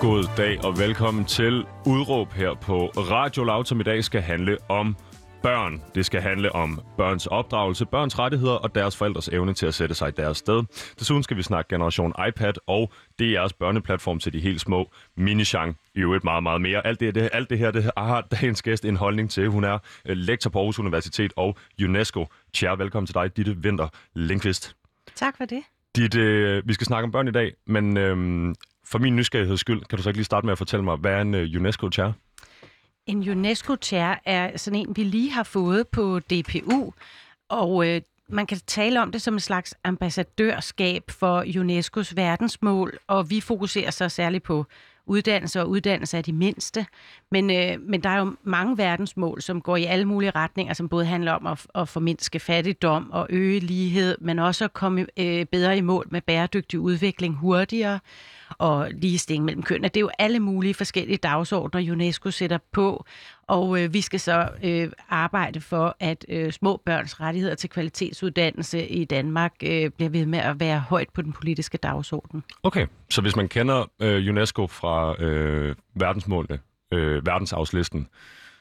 [0.00, 4.58] God dag og velkommen til Udråb her på Radio Loud, som i dag skal handle
[4.68, 4.96] om
[5.42, 5.82] børn.
[5.94, 9.94] Det skal handle om børns opdragelse, børns rettigheder og deres forældres evne til at sætte
[9.94, 10.62] sig i deres sted.
[10.98, 12.92] Desuden skal vi snakke Generation iPad og
[13.22, 15.74] DR's børneplatform til de helt små Minishan.
[15.94, 16.86] I øvrigt meget, meget mere.
[16.86, 19.48] Alt det, det, alt det her det har dagens gæst en holdning til.
[19.48, 22.26] Hun er øh, lektor på Aarhus Universitet og UNESCO.
[22.54, 24.76] Chair, velkommen til dig, Ditte Vinter Lindqvist.
[25.14, 25.62] Tak for det.
[25.96, 28.54] Dit, øh, vi skal snakke om børn i dag, men øh,
[28.90, 31.12] for min nysgerrigheds skyld, kan du så ikke lige starte med at fortælle mig, hvad
[31.12, 32.12] er en øh, UNESCO-chair?
[33.06, 36.92] En UNESCO-chair er sådan en, vi lige har fået på DPU,
[37.48, 43.30] og øh, man kan tale om det som en slags ambassadørskab for UNESCO's verdensmål, og
[43.30, 44.66] vi fokuserer så særligt på
[45.06, 46.86] uddannelse og uddannelse af de mindste.
[47.30, 50.88] Men, øh, men der er jo mange verdensmål, som går i alle mulige retninger, som
[50.88, 55.46] både handler om at, at formindske fattigdom og øge lighed, men også at komme øh,
[55.46, 58.00] bedre i mål med bæredygtig udvikling hurtigere
[58.58, 59.88] og ligestilling mellem kønnene.
[59.88, 63.04] Det er jo alle mulige forskellige dagsordner, UNESCO sætter på,
[63.46, 68.88] og øh, vi skal så øh, arbejde for, at øh, små børns rettigheder til kvalitetsuddannelse
[68.88, 72.44] i Danmark øh, bliver ved med at være højt på den politiske dagsorden.
[72.62, 76.58] Okay, så hvis man kender øh, UNESCO fra øh, verdensmålene,
[76.92, 78.08] øh, verdensafslisten,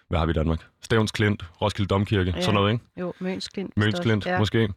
[0.10, 0.66] hvad har vi i Danmark?
[0.82, 2.42] Stævns Klint, Roskilde Domkirke, ja.
[2.42, 2.86] sådan noget, ikke?
[3.00, 3.78] Jo, Møns Klint.
[3.78, 4.40] Møns Klint, ja.
[4.40, 4.70] måske.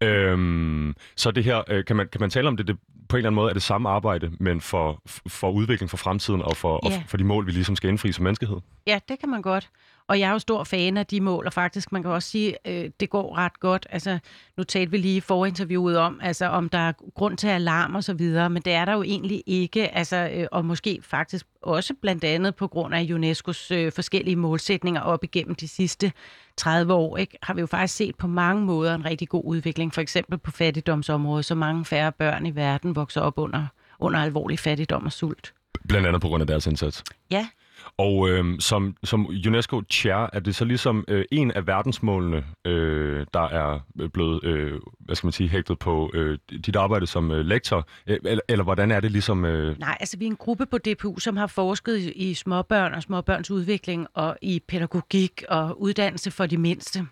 [0.00, 2.76] Øhm, så det her, øh, kan, man, kan man tale om det, det
[3.10, 6.42] på en eller anden måde er det samme arbejde, men for, for udvikling for fremtiden
[6.42, 6.96] og for, ja.
[6.96, 8.56] og for de mål, vi ligesom skal indfri som menneskehed?
[8.86, 9.70] Ja, det kan man godt.
[10.10, 12.56] Og jeg er jo stor fan af de mål, og faktisk, man kan også sige,
[12.68, 13.86] øh, det går ret godt.
[13.90, 14.18] Altså,
[14.56, 18.04] nu talte vi lige i forinterviewet om, altså, om der er grund til alarm og
[18.04, 19.94] så videre, men det er der jo egentlig ikke.
[19.94, 25.00] Altså, øh, og måske faktisk også blandt andet på grund af UNESCO's øh, forskellige målsætninger
[25.00, 26.12] op igennem de sidste
[26.56, 29.94] 30 år, ikke, har vi jo faktisk set på mange måder en rigtig god udvikling.
[29.94, 33.66] For eksempel på fattigdomsområdet, så mange færre børn i verden vokser op under,
[33.98, 35.52] under alvorlig fattigdom og sult.
[35.88, 37.04] Blandt andet på grund af deres indsats?
[37.30, 37.48] Ja,
[37.96, 43.26] og øh, som, som UNESCO Chair, er det så ligesom øh, en af verdensmålene, øh,
[43.34, 43.80] der er
[44.12, 48.40] blevet, øh, hvad skal man sige, hægtet på øh, dit arbejde som øh, lektor, eller,
[48.48, 49.44] eller hvordan er det ligesom?
[49.44, 49.78] Øh...
[49.78, 53.02] Nej, altså vi er en gruppe på DPU, som har forsket i, i småbørn og
[53.02, 57.06] småbørns udvikling, og i pædagogik og uddannelse for de mindste.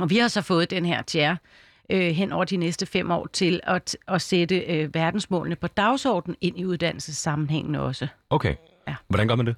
[0.00, 1.36] Og vi har så fået den her chair,
[1.90, 6.36] øh, hen over de næste fem år til at, at sætte øh, verdensmålene på dagsordenen
[6.40, 8.06] ind i uddannelsessammenhængen også.
[8.30, 8.54] Okay.
[8.88, 8.94] Ja.
[9.08, 9.56] Hvordan gør man det?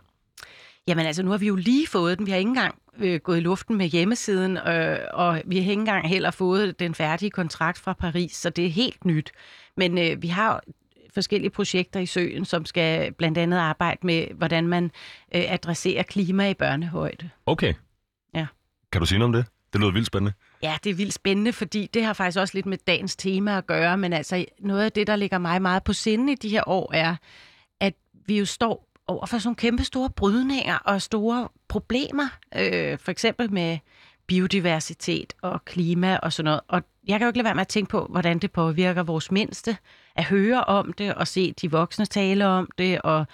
[0.89, 2.27] Jamen altså, nu har vi jo lige fået den.
[2.27, 5.73] Vi har ikke engang øh, gået i luften med hjemmesiden, øh, og vi har ikke
[5.73, 9.33] engang heller fået den færdige kontrakt fra Paris, så det er helt nyt.
[9.77, 10.63] Men øh, vi har
[11.15, 14.85] forskellige projekter i søen, som skal blandt andet arbejde med, hvordan man
[15.35, 17.31] øh, adresserer klima i børnehøjde.
[17.47, 17.75] Okay.
[18.35, 18.47] Ja.
[18.93, 19.47] Kan du sige noget om det?
[19.73, 20.33] Det lyder vildt spændende.
[20.63, 23.67] Ja, det er vildt spændende, fordi det har faktisk også lidt med dagens tema at
[23.67, 26.69] gøre, men altså noget af det, der ligger mig meget på sinde i de her
[26.69, 27.17] år, er,
[27.81, 27.95] at
[28.27, 33.53] vi jo står over for sådan kæmpe store brydninger og store problemer, øh, for eksempel
[33.53, 33.79] med
[34.27, 36.61] biodiversitet og klima og sådan noget.
[36.69, 39.31] Og jeg kan jo ikke lade være med at tænke på, hvordan det påvirker vores
[39.31, 39.77] mindste,
[40.17, 43.27] at høre om det og se de voksne tale om det, og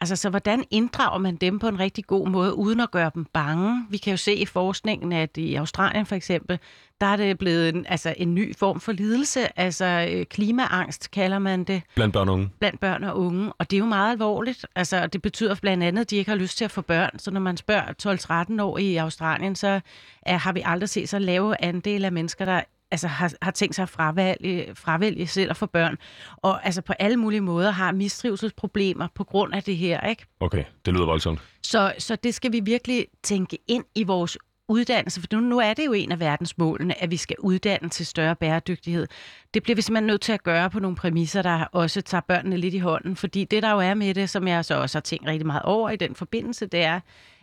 [0.00, 3.24] Altså, så hvordan inddrager man dem på en rigtig god måde, uden at gøre dem
[3.32, 3.86] bange?
[3.90, 6.58] Vi kan jo se i forskningen, at i Australien for eksempel,
[7.00, 9.58] der er det blevet en, altså en ny form for lidelse.
[9.58, 11.82] Altså øh, klimaangst kalder man det.
[11.94, 12.50] Blandt børn og unge?
[12.58, 13.52] Blandt børn og unge.
[13.52, 14.66] Og det er jo meget alvorligt.
[14.76, 17.18] Altså, det betyder blandt andet, at de ikke har lyst til at få børn.
[17.18, 19.80] Så når man spørger 12-13 år i Australien, så
[20.22, 22.60] er, har vi aldrig set så lave andel af mennesker, der
[22.94, 25.96] altså har, har tænkt sig at fravælge, fravælge selv og få børn.
[26.36, 30.26] Og altså på alle mulige måder har mistrivselsproblemer på grund af det her, ikke?
[30.40, 31.40] Okay, det lyder voldsomt.
[31.62, 34.38] Så, så det skal vi virkelig tænke ind i vores
[34.68, 38.06] uddannelse, for nu, nu er det jo en af verdensmålene, at vi skal uddanne til
[38.06, 39.06] større bæredygtighed.
[39.54, 42.56] Det bliver vi simpelthen nødt til at gøre på nogle præmisser, der også tager børnene
[42.56, 45.02] lidt i hånden, fordi det der jo er med det, som jeg så også har
[45.02, 47.00] tænkt rigtig meget over i den forbindelse, det er,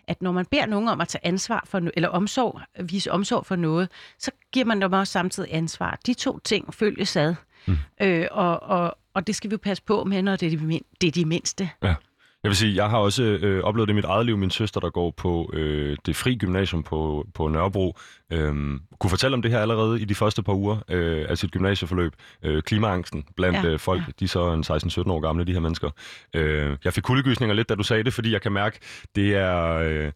[0.07, 3.55] at når man beder nogen om at tage ansvar for, eller omsorg, vise omsorg for
[3.55, 5.99] noget, så giver man dem også samtidig ansvar.
[6.05, 7.77] De to ting følges ad, mm.
[8.01, 10.79] øh, og, og, og det skal vi jo passe på med, når det er de,
[11.01, 11.69] det er de mindste.
[11.83, 11.95] Ja.
[12.43, 14.37] Jeg vil sige, jeg har også øh, oplevet det i mit eget liv.
[14.37, 17.97] Min søster, der går på øh, det fri gymnasium på, på Nørrebro,
[18.31, 18.55] øh,
[18.99, 22.13] kunne fortælle om det her allerede i de første par uger øh, af sit gymnasieforløb.
[22.43, 24.11] Øh, klimaangsten blandt ja, øh, folk, ja.
[24.19, 24.63] de er så en
[25.07, 25.89] 16-17 år gamle, de her mennesker.
[26.33, 28.79] Øh, jeg fik kuldegysninger lidt, da du sagde det, fordi jeg kan mærke,
[29.15, 29.73] det er...
[29.73, 30.11] Øh,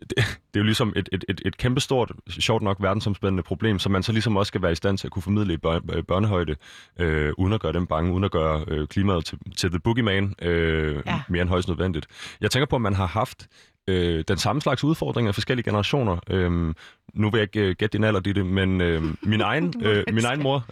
[0.00, 3.92] det, det er jo ligesom et, et, et, et kæmpestort, sjovt nok verdensomspændende problem, som
[3.92, 6.56] man så ligesom også skal være i stand til at kunne formidle i børne, børnehøjde,
[6.98, 10.34] øh, uden at gøre dem bange, uden at gøre øh, klimaet til, til the boogeyman
[10.42, 11.22] øh, ja.
[11.28, 12.06] mere end højst nødvendigt.
[12.40, 13.48] Jeg tænker på, at man har haft
[13.88, 16.18] øh, den samme slags udfordringer af forskellige generationer.
[16.30, 16.74] Øh,
[17.14, 20.24] nu vil jeg ikke uh, gætte din alder, Ditte, men øh, min, egen, øh, min
[20.24, 20.64] egen mor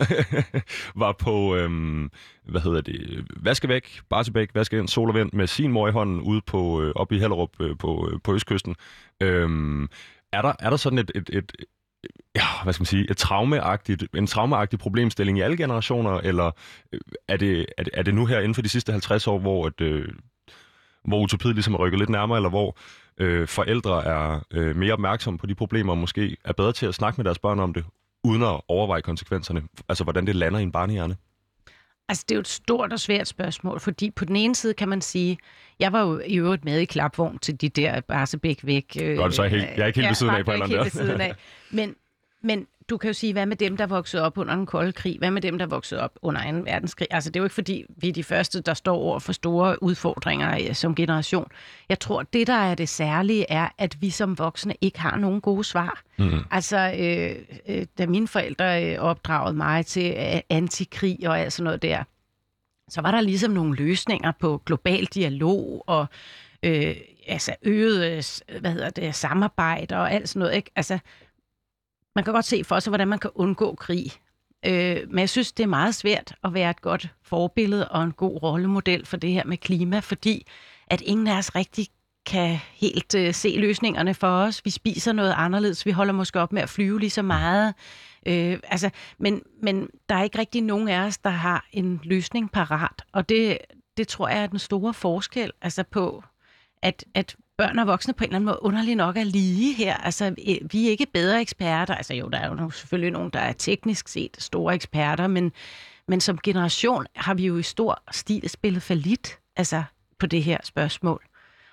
[1.02, 1.70] var på, øh,
[2.44, 6.20] hvad hedder det, Vaskevæk, Barsebæk, Vaske ind, sol og vind, med sin mor i hånden
[6.20, 8.76] ude på, øh, oppe i Hellerup øh, på, øh, på Østkysten.
[9.22, 9.48] Øh,
[10.32, 11.52] er, der, er der sådan et, et, et
[12.36, 16.50] ja, hvad skal man sige, et traumeagtigt, en traumeagtig problemstilling i alle generationer, eller
[16.92, 19.38] øh, er det, er det, er det nu her inden for de sidste 50 år,
[19.38, 20.08] hvor, et, øh,
[21.04, 22.76] hvor utopiet ligesom er rykket lidt nærmere, eller hvor
[23.18, 26.94] øh, forældre er øh, mere opmærksomme på de problemer, og måske er bedre til at
[26.94, 27.84] snakke med deres børn om det,
[28.24, 31.16] uden at overveje konsekvenserne, altså hvordan det lander i en barnehjerne?
[32.08, 34.88] Altså, det er jo et stort og svært spørgsmål, fordi på den ene side kan
[34.88, 35.38] man sige,
[35.80, 38.96] jeg var jo i øvrigt med i klapvogn til de der Barsebæk væk.
[39.02, 40.52] Øh, Godt, så er jeg, helt, jeg er ikke helt ja, ved siden af på
[40.52, 41.34] eller anden
[41.70, 41.94] Men,
[42.42, 45.18] men du kan jo sige, hvad med dem, der voksede op under den kolde krig?
[45.18, 46.58] Hvad med dem, der voksede op under 2.
[46.58, 47.08] verdenskrig?
[47.10, 49.82] Altså, det er jo ikke fordi, vi er de første, der står over for store
[49.82, 51.50] udfordringer øh, som generation.
[51.88, 55.40] Jeg tror, det, der er det særlige, er, at vi som voksne ikke har nogen
[55.40, 56.02] gode svar.
[56.18, 56.40] Mm.
[56.50, 57.36] Altså, øh,
[57.68, 62.04] øh, da mine forældre øh, opdragede mig til øh, antikrig og alt sådan noget der,
[62.88, 66.06] så var der ligesom nogle løsninger på global dialog og
[66.62, 66.96] øh,
[67.26, 68.04] altså øget
[68.48, 70.54] øh, hvad hedder det, samarbejde og alt sådan noget.
[70.56, 70.70] Ikke?
[70.76, 70.98] Altså,
[72.18, 74.12] man kan godt se for sig, hvordan man kan undgå krig.
[74.66, 78.12] Øh, men jeg synes, det er meget svært at være et godt forbillede og en
[78.12, 80.46] god rollemodel for det her med klima, fordi
[80.86, 81.86] at ingen af os rigtig
[82.26, 84.64] kan helt øh, se løsningerne for os.
[84.64, 85.86] Vi spiser noget anderledes.
[85.86, 87.74] Vi holder måske op med at flyve lige så meget.
[88.26, 92.52] Øh, altså, men, men der er ikke rigtig nogen af os, der har en løsning
[92.52, 93.02] parat.
[93.12, 93.58] Og det,
[93.96, 96.24] det tror jeg er den store forskel altså på,
[96.82, 99.96] at, at børn og voksne på en eller anden måde underlig nok er lige her.
[99.96, 100.34] Altså,
[100.70, 101.94] vi er ikke bedre eksperter.
[101.94, 105.52] Altså jo, der er jo selvfølgelig nogen, der er teknisk set store eksperter, men,
[106.08, 109.82] men som generation har vi jo i stor stil spillet for lidt altså,
[110.18, 111.22] på det her spørgsmål.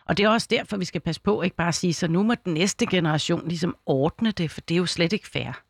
[0.05, 2.23] Og det er også derfor, vi skal passe på ikke bare at sige, så nu
[2.23, 5.61] må den næste generation ligesom ordne det, for det er jo slet ikke fair.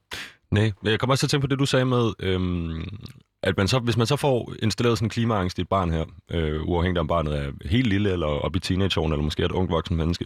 [0.52, 2.98] Nej, jeg kommer også til at tænke på det, du sagde med, øhm,
[3.46, 6.06] at man så, hvis man så får installeret sådan en klimaangst i et barn her,
[6.32, 9.70] øh, uafhængigt om barnet er helt lille, eller op i teenageårene, eller måske et ung
[9.70, 10.26] voksen menneske,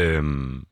[0.00, 0.64] øhm,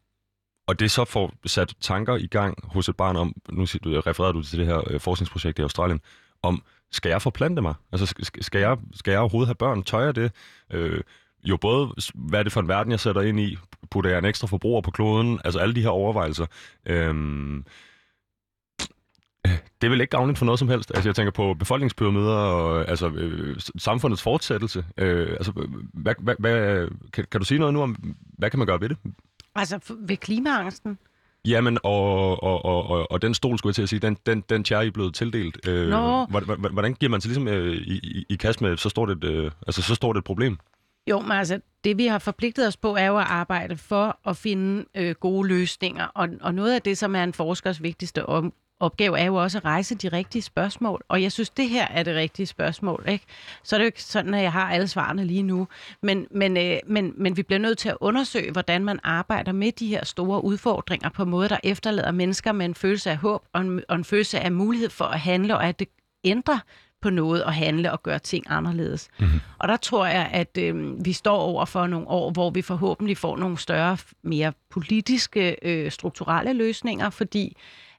[0.67, 4.43] og det så får sat tanker i gang hos et barn om, nu refererer du
[4.43, 6.01] til det her øh, forskningsprojekt i Australien,
[6.43, 6.63] om,
[6.93, 7.75] skal jeg forplante mig?
[7.93, 9.83] Altså, skal jeg, skal jeg overhovedet have børn?
[9.83, 10.33] Tør jeg det?
[10.71, 11.01] Øh,
[11.45, 13.57] jo både, hvad er det for en verden, jeg sætter ind i?
[13.91, 15.41] Putter jeg en ekstra forbruger på kloden?
[15.45, 16.47] Altså alle de her overvejelser.
[16.87, 17.65] Øhm,
[19.83, 20.91] det vel ikke gavnligt for noget som helst.
[20.95, 24.85] Altså, jeg tænker på befolkningspyramider og altså, øh, samfundets fortsættelse.
[24.97, 25.53] Øh, altså,
[25.95, 28.89] hvad, hvad, hvad, kan, kan du sige noget nu om, hvad kan man gøre ved
[28.89, 28.97] det?
[29.55, 30.99] Altså ved klimaangsten?
[31.45, 34.41] Jamen, og, og, og, og, og den stol, skulle jeg til at sige, den, den,
[34.49, 35.69] den chair, I er blevet tildelt.
[35.69, 36.27] Øh, Nå.
[36.73, 39.51] Hvordan, giver man sig ligesom øh, i, i, i kast med så stort et, øh,
[39.67, 40.59] altså, så stort et problem?
[41.07, 44.37] Jo, men altså, det vi har forpligtet os på, er jo at arbejde for at
[44.37, 46.05] finde øh, gode løsninger.
[46.05, 48.53] Og, og noget af det, som er en forskers vigtigste om,
[48.83, 51.03] opgave er jo også at rejse de rigtige spørgsmål.
[51.09, 53.05] Og jeg synes, det her er det rigtige spørgsmål.
[53.09, 53.25] Ikke?
[53.63, 55.69] Så er det jo ikke sådan, at jeg har alle svarene lige nu.
[56.03, 59.73] Men, men, øh, men, men vi bliver nødt til at undersøge, hvordan man arbejder med
[59.73, 63.43] de her store udfordringer på en måde, der efterlader mennesker med en følelse af håb
[63.53, 65.89] og en, og en følelse af mulighed for at handle, og at det
[66.25, 66.59] ændrer
[67.03, 69.09] på noget og handle og gøre ting anderledes.
[69.21, 69.41] Mm-hmm.
[69.59, 73.17] Og der tror jeg, at øh, vi står over for nogle år, hvor vi forhåbentlig
[73.19, 77.57] får nogle større, mere politiske, øh, strukturelle løsninger, fordi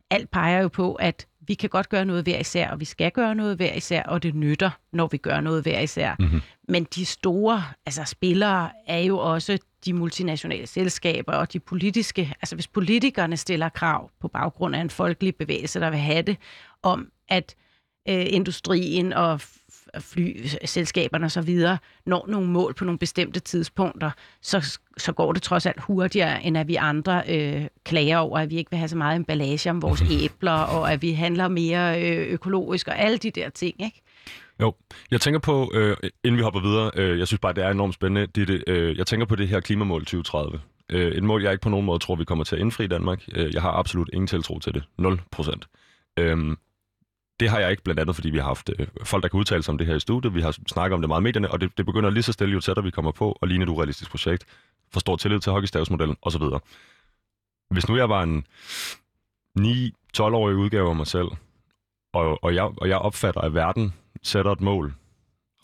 [0.10, 3.12] alt peger jo på, at vi kan godt gøre noget hver især, og vi skal
[3.12, 6.16] gøre noget hver især, og det nytter, når vi gør noget hver især.
[6.20, 6.42] Mm-hmm.
[6.68, 12.56] Men de store altså spillere er jo også de multinationale selskaber og de politiske, altså
[12.56, 16.38] hvis politikerne stiller krav på baggrund af en folkelig bevægelse, der vil have det,
[16.84, 17.56] om at
[18.10, 19.42] øh, industrien og
[20.00, 21.60] flyselskaberne osv.
[22.06, 26.58] når nogle mål på nogle bestemte tidspunkter, så, så går det trods alt hurtigere, end
[26.58, 29.82] at vi andre øh, klager over, at vi ikke vil have så meget emballage om
[29.82, 34.02] vores æbler, og at vi handler mere øh, økologisk, og alle de der ting, ikke?
[34.62, 34.74] Jo,
[35.12, 37.94] jeg tænker på, øh, inden vi hopper videre, øh, jeg synes bare, det er enormt
[37.94, 40.60] spændende, det, det, øh, jeg tænker på det her klimamål 2030.
[40.90, 42.88] Øh, et mål, jeg ikke på nogen måde tror, vi kommer til at indfri i
[42.88, 43.24] Danmark.
[43.36, 44.84] Øh, jeg har absolut ingen tiltro til det.
[44.98, 45.68] 0 procent.
[46.20, 46.56] Øh,
[47.40, 49.64] det har jeg ikke blandt andet, fordi vi har haft øh, folk, der kan udtale
[49.64, 50.36] sig om det her i studiet.
[50.36, 52.54] Vi har snakket om det meget i medierne, og det, det begynder lige så stille,
[52.54, 54.46] jo tættere vi kommer på, og ligne et urealistisk projekt.
[54.92, 56.42] For stor tillid til hockeystavsmodellen osv.
[57.70, 58.46] Hvis nu jeg var en
[59.60, 61.28] 9-12-årig udgave af mig selv,
[62.14, 64.94] og, og, jeg, og jeg opfatter, at verden sætter et mål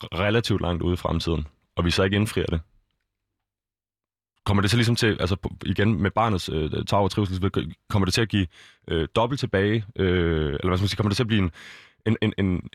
[0.02, 1.46] relativt langt ude i fremtiden,
[1.76, 2.60] og vi så ikke indfrier det,
[4.46, 7.52] kommer det så ligesom til, altså igen med barnets øh, tag og trivsel,
[7.90, 8.46] kommer det til at give
[8.88, 11.50] øh, dobbelt tilbage, øh, eller hvad skal man sige, kommer det til at blive en,
[12.06, 12.68] en, en, en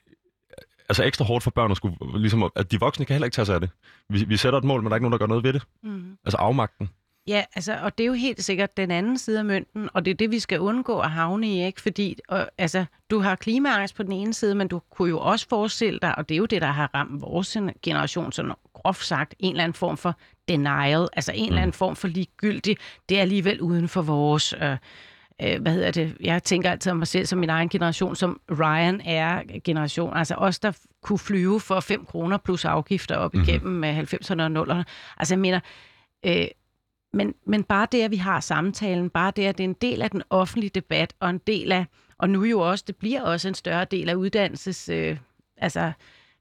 [0.89, 3.45] altså ekstra hårdt for børn at skulle, ligesom, at de voksne kan heller ikke tage
[3.45, 3.69] sig af det.
[4.09, 5.63] Vi, vi sætter et mål, men der er ikke nogen, der gør noget ved det.
[5.83, 6.17] Mm.
[6.25, 6.89] Altså afmagten.
[7.27, 10.11] Ja, altså, og det er jo helt sikkert den anden side af mønten, og det
[10.11, 11.81] er det, vi skal undgå at havne i, ikke?
[11.81, 15.47] Fordi og, altså, du har klimaangst på den ene side, men du kunne jo også
[15.49, 18.51] forestille dig, og det er jo det, der har ramt vores generation, sådan
[18.85, 20.15] groft sagt, en eller anden form for
[20.47, 21.47] denial, altså en mm.
[21.47, 22.77] eller anden form for ligegyldig,
[23.09, 24.53] det er alligevel uden for vores...
[24.61, 24.77] Øh,
[25.41, 28.39] øh, hvad hedder det, jeg tænker altid om mig selv som min egen generation, som
[28.51, 30.17] Ryan er generation.
[30.17, 30.71] Altså os, der
[31.03, 33.49] kunne flyve for 5 kroner plus afgifter op mm-hmm.
[33.49, 34.83] igennem med 90'erne og 0'erne.
[35.17, 35.59] Altså jeg mener,
[36.25, 36.47] øh,
[37.13, 40.01] men, men bare det, at vi har samtalen, bare det, at det er en del
[40.01, 41.85] af den offentlige debat, og en del af,
[42.17, 45.17] og nu jo også, det bliver også en større del af uddannelses, øh,
[45.57, 45.91] altså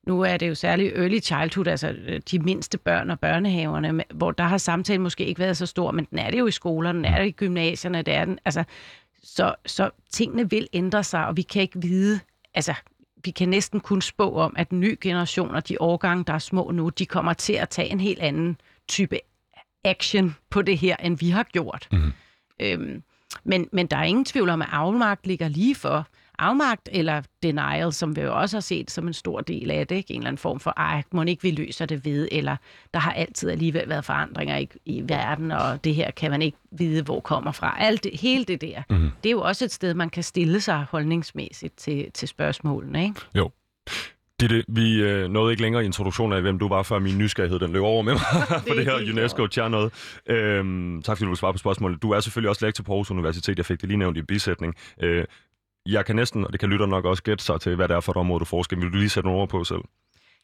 [0.06, 4.30] nu er det jo særligt early childhood, altså øh, de mindste børn og børnehaverne, hvor
[4.30, 6.99] der har samtalen måske ikke været så stor, men den er det jo i skolerne,
[6.99, 8.64] den er det i gymnasierne, det er den, altså,
[9.23, 12.20] så, så tingene vil ændre sig, og vi kan ikke vide,
[12.54, 12.75] altså
[13.25, 16.88] vi kan næsten kun spå om, at nye generationer, de årgange, der er små nu,
[16.88, 18.56] de kommer til at tage en helt anden
[18.88, 19.18] type
[19.84, 21.88] action på det her, end vi har gjort.
[21.92, 22.12] Mm.
[22.61, 23.02] Øhm,
[23.44, 26.06] men, men der er ingen tvivl om, at afmagt ligger lige for
[26.38, 29.97] afmagt eller denial, som vi jo også har set som en stor del af det.
[29.97, 30.14] Ikke?
[30.14, 32.57] En eller anden form for, ej, må ikke vi løser det ved, eller
[32.95, 36.59] der har altid alligevel været forandringer i, i verden, og det her kan man ikke
[36.71, 37.76] vide, hvor kommer fra.
[37.79, 39.11] Alt det, hele det der, mm.
[39.23, 43.05] det er jo også et sted, man kan stille sig holdningsmæssigt til, til spørgsmålene.
[43.05, 43.21] Ikke?
[43.35, 43.50] Jo.
[44.41, 47.59] Det, det, vi øh, nåede ikke længere introduktion af, hvem du var, før min nysgerrighed
[47.59, 48.23] den løb over med mig
[48.69, 49.93] for det her UNESCO noget.
[50.26, 52.03] Øhm, tak fordi du vil svare på spørgsmålet.
[52.03, 53.59] Du er selvfølgelig også lektor på Aarhus Universitet.
[53.59, 54.75] Jeg fik det lige nævnt i bisætning.
[55.03, 55.25] Øh,
[55.87, 58.00] jeg kan næsten, og det kan lytter nok også gætte sig til, hvad det er
[58.00, 58.76] for et område, du forsker.
[58.76, 59.81] Vil du lige sætte nogle ord på selv?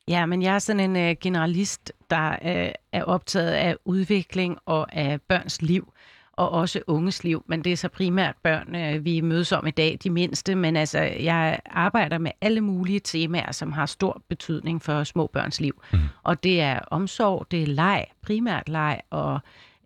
[0.08, 4.96] Ja, men jeg er sådan en uh, generalist, der uh, er optaget af udvikling og
[4.96, 5.92] af børns liv
[6.32, 9.70] og også unges liv, men det er så primært børn, uh, vi mødes om i
[9.70, 14.82] dag, de mindste, men altså, jeg arbejder med alle mulige temaer, som har stor betydning
[14.82, 15.82] for små børns liv.
[15.92, 15.98] Mm.
[16.22, 19.40] Og det er omsorg, det er leg, primært leg og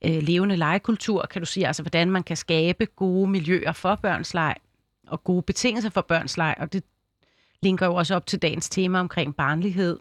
[0.06, 4.34] uh, levende legekultur, kan du sige, altså hvordan man kan skabe gode miljøer for børns
[4.34, 4.54] leg,
[5.06, 6.84] og gode betingelser for børns leg, og det
[7.62, 9.99] linker jo også op til dagens tema omkring barnlighed,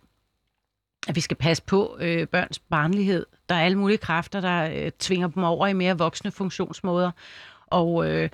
[1.07, 3.25] at vi skal passe på øh, børns barnlighed.
[3.50, 7.12] Der er alle mulige kræfter, der øh, tvinger dem over i mere voksne funktionsmåder,
[7.67, 8.29] og, øh,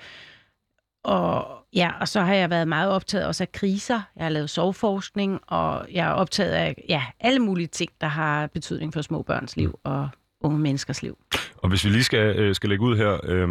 [1.02, 4.02] og, ja, og så har jeg været meget optaget også af kriser.
[4.16, 8.46] Jeg har lavet soveforskning, og jeg er optaget af ja, alle mulige ting, der har
[8.46, 10.08] betydning for små børns liv og
[10.40, 11.18] unge menneskers liv.
[11.56, 13.48] Og hvis vi lige skal, øh, skal lægge ud her, øh,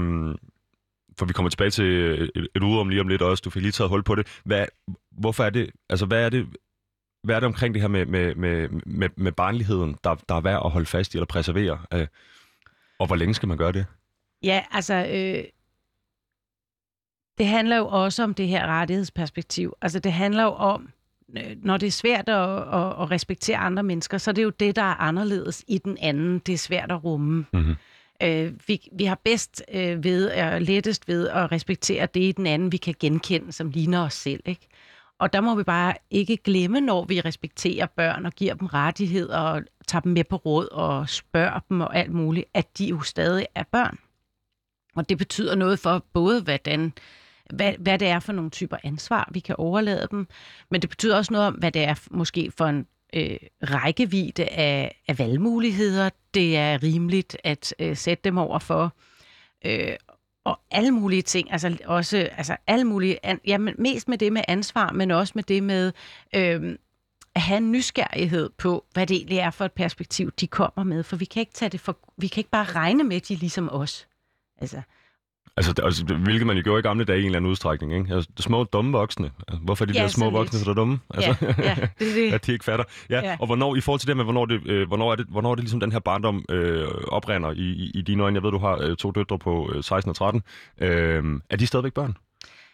[1.20, 1.86] for vi kommer tilbage til
[2.36, 4.28] et, et udrum lige om lidt også, du fik lige taget hul på det.
[4.44, 4.66] Hvad,
[5.12, 6.48] hvorfor er det, altså hvad er det,
[7.24, 10.42] hvad er det omkring det her med, med, med, med, med barnligheden, der, der er
[10.42, 11.80] værd at holde fast i eller preservere?
[11.94, 12.08] Øh,
[13.00, 13.86] og hvor længe skal man gøre det?
[14.44, 15.44] Ja, altså, øh,
[17.38, 19.74] det handler jo også om det her rettighedsperspektiv.
[19.82, 20.90] Altså, det handler jo om,
[21.38, 24.50] øh, når det er svært at, at, at respektere andre mennesker, så er det jo
[24.50, 26.40] det, der er anderledes i den anden.
[26.40, 27.46] Det er svært at rumme.
[27.54, 27.76] Mm-hmm.
[28.24, 32.48] Øh, vi, vi har bedst øh, ved, og lettest ved at respektere det i den
[32.48, 34.42] anden, vi kan genkende, som ligner os selv.
[34.46, 34.68] Ikke?
[35.20, 39.38] Og der må vi bare ikke glemme, når vi respekterer børn og giver dem rettigheder
[39.40, 43.02] og tager dem med på råd og spørger dem og alt muligt, at de jo
[43.02, 43.98] stadig er børn.
[44.96, 46.94] Og det betyder noget for både, hvordan,
[47.54, 50.28] hvad, hvad det er for nogle typer ansvar, vi kan overlade dem,
[50.72, 55.02] men det betyder også noget om, hvad det er måske for en øh, rækkevidde af,
[55.08, 56.10] af valgmuligheder.
[56.34, 58.94] Det er rimeligt at øh, sætte dem over for.
[59.66, 59.96] Øh,
[60.44, 64.42] og alle mulige ting, altså også altså alle mulige, an, jamen mest med det med
[64.48, 65.92] ansvar, men også med det med
[66.36, 66.78] øh,
[67.36, 71.04] at have en nysgerrighed på, hvad det egentlig er for et perspektiv, de kommer med,
[71.04, 73.70] for vi kan ikke tage det for, vi kan ikke bare regne med, de ligesom
[73.72, 74.08] os.
[74.58, 74.82] Altså,
[75.60, 77.94] Altså, altså, hvilket man jo gjorde i gamle dage i en eller anden udstrækning.
[77.94, 78.16] Ikke?
[78.16, 79.32] Altså, små dumme voksne.
[79.48, 81.00] Altså, hvorfor er de ja, der små voksne så dumme?
[81.14, 82.34] Altså, ja, ja, det er det.
[82.34, 82.86] at de ikke fatter.
[83.10, 83.38] Ja, ja.
[83.40, 85.56] Og hvornår, i forhold til det med, hvornår det, øh, hvornår er det, hvornår er
[85.56, 88.36] det ligesom den her barndom øh, oprinder i, i, i dine øjne?
[88.36, 90.42] Jeg ved, du har øh, to døtre på øh, 16 og 13.
[90.82, 92.18] Øh, er de stadigvæk børn?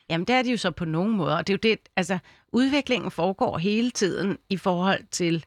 [0.10, 1.38] Jamen, det er de jo så på nogen måder.
[1.38, 2.18] Og det er jo det, altså,
[2.54, 5.46] udviklingen foregår hele tiden i forhold til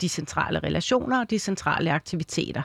[0.00, 2.62] de centrale relationer og de centrale aktiviteter.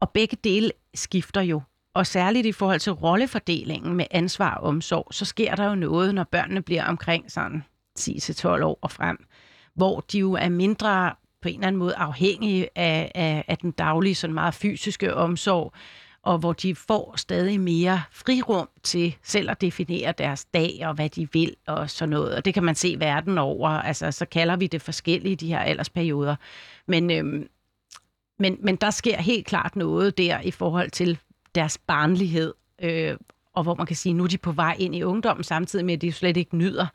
[0.00, 1.62] Og begge dele skifter jo
[2.00, 6.14] og særligt i forhold til rollefordelingen med ansvar og omsorg, så sker der jo noget,
[6.14, 7.64] når børnene bliver omkring sådan
[7.98, 9.24] 10-12 år og frem,
[9.74, 13.70] hvor de jo er mindre på en eller anden måde afhængige af, af, af den
[13.70, 15.72] daglige, sådan meget fysiske omsorg,
[16.22, 21.08] og hvor de får stadig mere frirum til selv at definere deres dag og hvad
[21.08, 22.34] de vil og sådan noget.
[22.34, 23.68] Og det kan man se verden over.
[23.68, 26.36] Altså, så kalder vi det forskellige, de her aldersperioder.
[26.86, 27.48] Men, øhm,
[28.38, 31.18] men, men der sker helt klart noget der i forhold til
[31.54, 33.16] deres barnlighed, øh,
[33.54, 35.94] og hvor man kan sige, nu er de på vej ind i ungdommen, samtidig med,
[35.94, 36.86] at de slet ikke nyder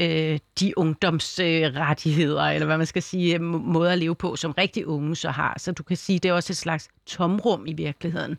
[0.00, 4.86] øh, de ungdomsrettigheder, øh, eller hvad man skal sige, måder at leve på, som rigtig
[4.86, 5.54] unge så har.
[5.58, 8.38] Så du kan sige, det er også et slags tomrum i virkeligheden.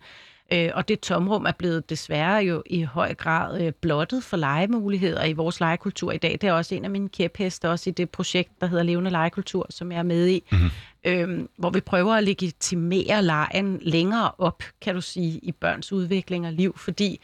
[0.53, 5.25] Øh, og det tomrum er blevet desværre jo i høj grad øh, blottet for legemuligheder
[5.25, 6.31] i vores legekultur i dag.
[6.31, 9.67] Det er også en af mine kæpheste, også i det projekt, der hedder Levende Legekultur,
[9.69, 10.69] som jeg er med i, mm-hmm.
[11.03, 16.47] øh, hvor vi prøver at legitimere legen længere op, kan du sige, i børns udvikling
[16.47, 17.21] og liv, fordi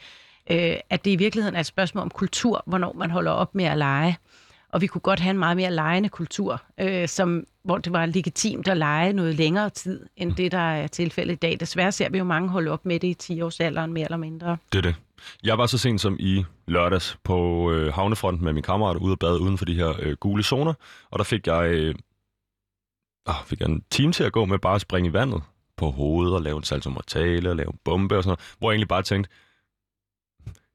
[0.50, 3.64] øh, at det i virkeligheden er et spørgsmål om kultur, hvornår man holder op med
[3.64, 4.16] at lege.
[4.72, 8.06] Og vi kunne godt have en meget mere lejende kultur, øh, som, hvor det var
[8.06, 11.60] legitimt at lege noget længere tid, end det, der er tilfældet i dag.
[11.60, 14.56] Desværre ser vi jo mange holde op med det i 10-årsalderen, mere eller mindre.
[14.72, 14.94] Det er det.
[15.44, 19.18] Jeg var så sent som i lørdags på øh, havnefronten med min kammerat ude og
[19.18, 20.74] bade uden for de her øh, gule zoner,
[21.10, 21.94] og der fik jeg, øh,
[23.26, 25.42] ah, fik jeg en time til at gå med bare at springe i vandet
[25.76, 28.74] på hovedet og lave en saltomortale og lave en bombe og sådan noget, hvor jeg
[28.74, 29.30] egentlig bare tænkte,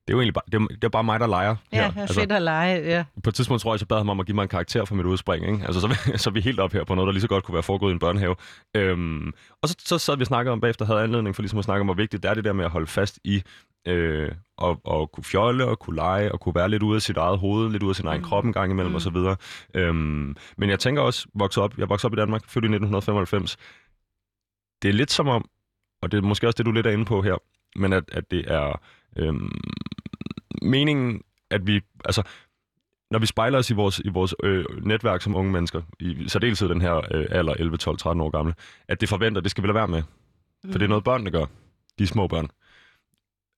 [0.08, 1.56] det er jo egentlig bare, det er, det er bare mig, der leger.
[1.74, 2.02] Ja, her.
[2.02, 3.04] Altså, fedt at lege, ja.
[3.24, 4.96] På et tidspunkt tror jeg, så bad ham om at give mig en karakter for
[4.96, 5.46] mit udspring.
[5.48, 5.66] Ikke?
[5.66, 5.88] Altså, så,
[6.24, 7.92] så er vi helt op her på noget, der lige så godt kunne være foregået
[7.92, 8.36] i en børnehave.
[8.76, 11.66] Øhm, og så, så sad vi og snakkede om bagefter, havde anledning for ligesom at
[11.66, 13.44] snakke om, hvor vigtigt det er det der med at holde fast i
[13.88, 17.18] øh, og, og kunne fjolle og kunne lege og kunne være lidt ude af sit
[17.18, 18.28] eget hoved, lidt ude af sin egen mm.
[18.28, 18.96] krop en gang imellem mm.
[18.96, 19.18] osv.
[19.74, 23.58] Øhm, men jeg tænker også, vokset op, jeg voksede op i Danmark, født i 1995.
[24.82, 25.50] Det er lidt som om,
[26.02, 27.36] og det er måske også det, du lidt er inde på her,
[27.76, 28.82] men at, at det er
[29.18, 29.52] øhm,
[30.64, 32.24] meningen, at vi, altså,
[33.12, 36.70] når vi spejler os i vores, i vores øh, netværk som unge mennesker, i særdeleshed
[36.70, 38.54] den her øh, alder 11, 12, 13 år gamle,
[38.88, 40.04] at det forventer, det skal vi lade være med.
[40.66, 40.90] For det er mm.
[40.90, 41.46] noget, børnene gør.
[42.00, 42.48] De små børn.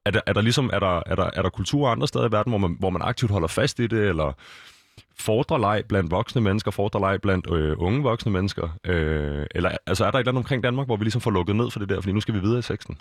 [0.06, 2.32] Er der, er der ligesom, er der, er der, er der kulturer andre steder i
[2.32, 4.34] verden, hvor man, hvor man aktivt holder fast i det, eller
[5.20, 8.70] fordrer leg blandt voksne mennesker, fordrer leg blandt øh, unge voksne mennesker?
[8.84, 11.56] Øh, eller altså, er der et eller andet omkring Danmark, hvor vi ligesom får lukket
[11.56, 12.98] ned for det der, fordi nu skal vi videre i seksten?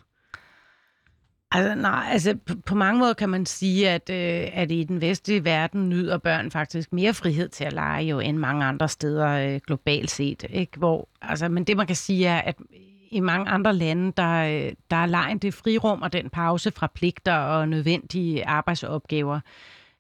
[1.55, 5.01] Altså, nej, altså på, på mange måder kan man sige, at, øh, at i den
[5.01, 9.29] vestlige verden nyder børn faktisk mere frihed til at lege jo end mange andre steder
[9.29, 10.45] øh, globalt set.
[10.51, 10.79] Ikke?
[10.79, 12.57] Hvor, altså, men det man kan sige er, at
[13.11, 16.87] i mange andre lande, der, øh, der er lejen det frirum og den pause fra
[16.95, 19.41] pligter og nødvendige arbejdsopgaver,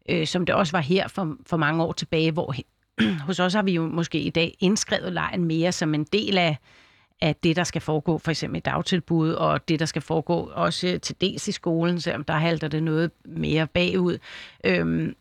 [0.09, 2.55] øh, som det også var her for, for mange år tilbage, hvor
[3.27, 6.57] hos os har vi jo måske i dag indskrevet lejen mere som en del af
[7.25, 10.99] af det, der skal foregå for eksempel i dagtilbud, og det, der skal foregå også
[11.03, 14.19] til dels i skolen, selvom der halter det noget mere bagud.
[14.65, 15.15] Øhm,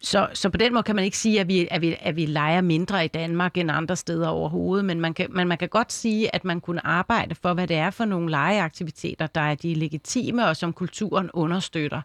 [0.00, 2.26] så, så på den måde kan man ikke sige, at vi, at, vi, at vi
[2.26, 5.92] leger mindre i Danmark end andre steder overhovedet, men man, kan, men man kan godt
[5.92, 9.74] sige, at man kunne arbejde for, hvad det er for nogle legeaktiviteter, der er de
[9.74, 12.00] legitime og som kulturen understøtter.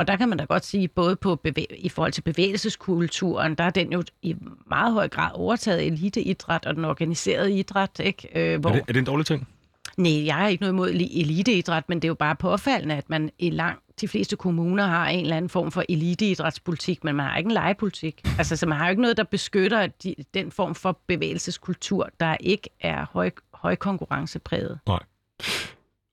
[0.00, 3.64] Og der kan man da godt sige, både på bevæ- i forhold til bevægelseskulturen, der
[3.64, 4.36] er den jo i
[4.66, 8.00] meget høj grad overtaget eliteidræt og den organiserede idræt.
[8.04, 8.28] Ikke?
[8.34, 8.70] Øh, hvor...
[8.70, 9.48] er, det, er det en dårlig ting?
[9.96, 13.30] Nej, jeg har ikke noget imod eliteidræt, men det er jo bare påfaldende, at man
[13.38, 17.36] i langt de fleste kommuner har en eller anden form for eliteidrætspolitik, men man har
[17.36, 18.22] ikke en legepolitik.
[18.38, 22.36] Altså, så man har jo ikke noget, der beskytter de, den form for bevægelseskultur, der
[22.40, 24.78] ikke er høj, højkonkurrencepræget.
[24.86, 25.00] Nej.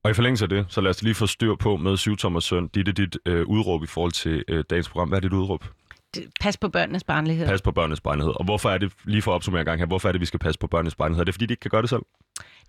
[0.04, 2.68] Og i forlængelse af det, så lad os lige få styr på med syvtommers søn,
[2.68, 5.10] dit, dit øh, udråb i forhold til øh, dagens program.
[5.10, 5.64] Hvad er dit udråb?
[6.40, 7.48] Pas på børnenes barnlighed.
[7.48, 8.34] Pas på børnenes barnlighed.
[8.36, 10.26] Og hvorfor er det, lige for at opsummere en gang her, hvorfor er det, vi
[10.26, 11.22] skal passe på børnenes barnlighed?
[11.22, 12.02] Er det fordi, de ikke kan gøre det selv?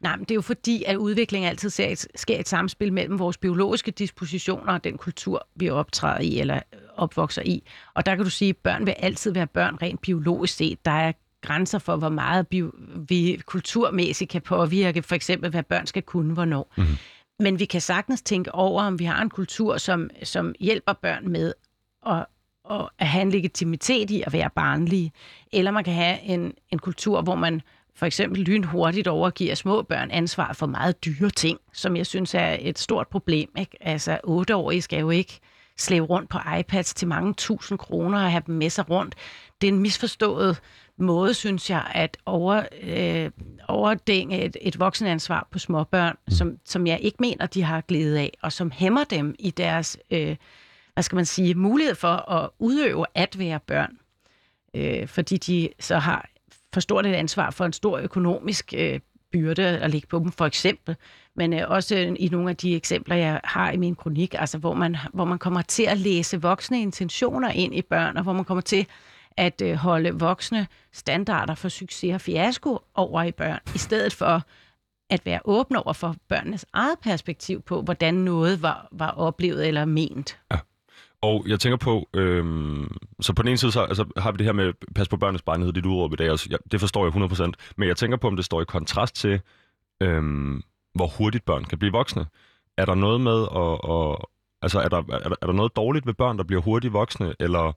[0.01, 3.19] Nej, men det er jo fordi, at udvikling altid sker et, sker et samspil mellem
[3.19, 6.61] vores biologiske dispositioner og den kultur, vi optræder i eller
[6.97, 7.63] opvokser i.
[7.95, 10.85] Og der kan du sige, at børn vil altid være børn rent biologisk set.
[10.85, 11.13] Der er
[11.43, 12.47] grænser for, hvor meget
[13.09, 16.75] vi kulturmæssigt kan påvirke, for eksempel hvad børn skal kunne, hvornår.
[16.77, 16.97] Mm-hmm.
[17.39, 21.29] Men vi kan sagtens tænke over, om vi har en kultur, som, som hjælper børn
[21.29, 21.55] med
[22.07, 22.27] at,
[22.71, 25.13] at have en legitimitet i at være barnlige.
[25.53, 27.63] Eller man kan have en, en kultur, hvor man
[27.95, 32.57] for eksempel lynhurtigt overgiver små børn ansvar for meget dyre ting, som jeg synes er
[32.61, 33.51] et stort problem.
[33.59, 33.77] Ikke?
[33.81, 35.41] Altså, otteårige skal jo ikke
[35.79, 39.15] slæve rundt på iPads til mange tusind kroner og have dem med sig rundt.
[39.61, 40.61] Det er en misforstået
[41.01, 43.31] måde, synes jeg, at over, øh,
[43.69, 46.35] overdænge et, et voksenansvar på småbørn, mm.
[46.35, 49.99] som, som jeg ikke mener, de har glæde af, og som hæmmer dem i deres,
[50.11, 50.37] øh,
[50.95, 53.99] hvad skal man sige, mulighed for at udøve at være børn.
[54.75, 56.29] Øh, fordi de så har
[56.73, 59.01] for stort et ansvar for en stor økonomisk øh,
[59.33, 60.97] byrde at ligge på dem, for eksempel.
[61.37, 64.75] Men øh, også i nogle af de eksempler, jeg har i min kronik, altså hvor
[64.75, 68.45] man, hvor man kommer til at læse voksne intentioner ind i børn, og hvor man
[68.45, 68.87] kommer til
[69.39, 74.43] at øh, holde voksne standarder for succes og fiasko over i børn, i stedet for
[75.11, 79.85] at være åben over for børnenes eget perspektiv på, hvordan noget var, var oplevet eller
[79.85, 80.39] ment.
[80.53, 80.59] Ja.
[81.23, 84.47] Og jeg tænker på, øhm, så på den ene side så, altså, har vi det
[84.47, 87.31] her med pas på børnenes barnhed, dit udråb i dag, altså, jeg, det forstår jeg
[87.49, 89.41] 100%, men jeg tænker på, om det står i kontrast til,
[90.03, 90.63] øhm,
[90.95, 92.27] hvor hurtigt børn kan blive voksne.
[92.77, 94.17] Er der noget med at, at
[94.63, 97.35] altså, er der, er, der, er der noget dårligt ved børn, der bliver hurtigt voksne,
[97.41, 97.73] eller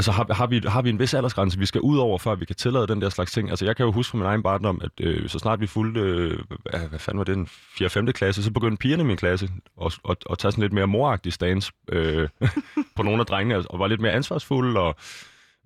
[0.00, 2.44] Altså har, har, vi, har vi en vis aldersgrænse, vi skal ud over, før vi
[2.44, 3.50] kan tillade den der slags ting?
[3.50, 6.00] Altså jeg kan jo huske fra min egen barndom, at øh, så snart vi fulgte,
[6.00, 6.38] øh,
[6.70, 7.46] hvad, fanden var det, den
[7.78, 7.90] 4.
[7.90, 8.06] 5.
[8.06, 9.48] klasse, så begyndte pigerne i min klasse
[9.84, 12.28] at, at, at tage sådan lidt mere moragtig stance øh,
[12.96, 14.96] på nogle af drengene, og var lidt mere ansvarsfulde, og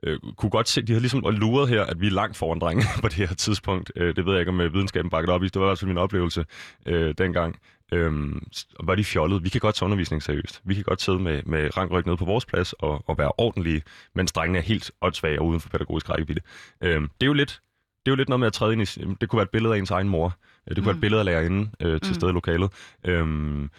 [0.02, 2.84] øh, kunne godt se, de havde ligesom luret her, at vi er langt foran drenge
[3.02, 3.92] på det her tidspunkt.
[3.96, 5.46] Øh, det ved jeg ikke, om øh, videnskaben bakker op i.
[5.46, 6.44] Det var i hvert fald min oplevelse
[6.86, 7.56] øh, dengang.
[7.94, 8.46] Øhm,
[8.80, 9.42] var de fjollede.
[9.42, 10.60] Vi kan godt tage undervisning seriøst.
[10.64, 13.82] Vi kan godt sidde med, med rangryk nede på vores plads og, og være ordentlige,
[14.14, 16.40] mens drengene er helt åndssvage og uden for pædagogisk rækkevidde.
[16.80, 17.60] Øhm, det er jo lidt
[18.06, 18.84] det er jo lidt noget med at træde ind i...
[19.20, 20.36] Det kunne være et billede af ens egen mor.
[20.68, 20.86] Det kunne mm.
[20.86, 22.14] være et billede af lærerinde øh, til mm.
[22.14, 22.70] stede i lokalet.
[23.04, 23.70] Øhm,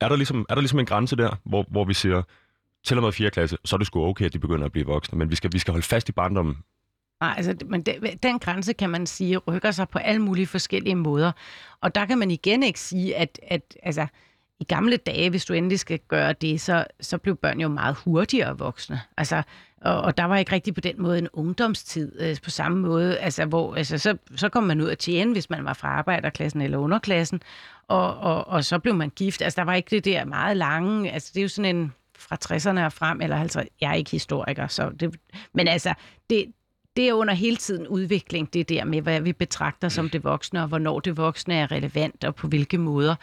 [0.00, 2.22] er, der ligesom, er der ligesom en grænse der, hvor, hvor vi siger,
[2.84, 3.30] til og med 4.
[3.30, 5.52] klasse, så er det sgu okay, at de begynder at blive voksne, men vi skal,
[5.52, 6.56] vi skal holde fast i barndommen
[7.20, 10.94] Nej, altså, men den, den grænse, kan man sige, rykker sig på alle mulige forskellige
[10.94, 11.32] måder.
[11.80, 14.06] Og der kan man igen ikke sige, at, at altså,
[14.60, 17.96] i gamle dage, hvis du endelig skal gøre det, så, så blev børn jo meget
[17.96, 19.00] hurtigere voksne.
[19.16, 19.42] Altså,
[19.80, 23.18] og, og der var ikke rigtig på den måde en ungdomstid øh, på samme måde,
[23.18, 26.60] altså, hvor altså, så, så kom man ud at tjene, hvis man var fra arbejderklassen
[26.60, 27.42] eller underklassen,
[27.88, 29.42] og, og, og så blev man gift.
[29.42, 32.36] Altså, der var ikke det der meget lange, altså det er jo sådan en fra
[32.44, 35.16] 60'erne og frem, eller 50, jeg er ikke historiker, så det,
[35.52, 35.94] men altså,
[36.30, 36.52] det,
[36.96, 40.62] det er under hele tiden udvikling, det der med, hvad vi betragter som det voksne,
[40.62, 43.14] og hvornår det voksne er relevant, og på hvilke måder.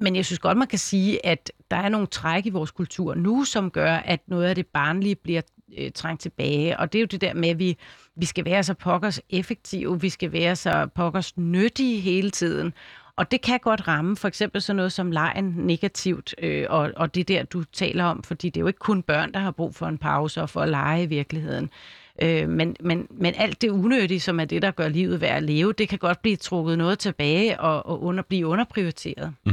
[0.00, 3.14] Men jeg synes godt, man kan sige, at der er nogle træk i vores kultur
[3.14, 5.42] nu, som gør, at noget af det barnlige bliver
[5.78, 6.78] øh, trængt tilbage.
[6.78, 7.76] Og det er jo det der med, at vi,
[8.16, 12.72] vi skal være så pokkers effektive, vi skal være så pokkers nyttige hele tiden.
[13.16, 17.14] Og det kan godt ramme for eksempel sådan noget som lejen negativt, øh, og, og
[17.14, 19.74] det der, du taler om, fordi det er jo ikke kun børn, der har brug
[19.74, 21.70] for en pause og for at lege i virkeligheden.
[22.22, 25.42] Øh, men, men, men alt det unødige, som er det, der gør livet værd at
[25.42, 29.34] leve, det kan godt blive trukket noget tilbage og, og under, blive underprioriteret.
[29.46, 29.52] Mm.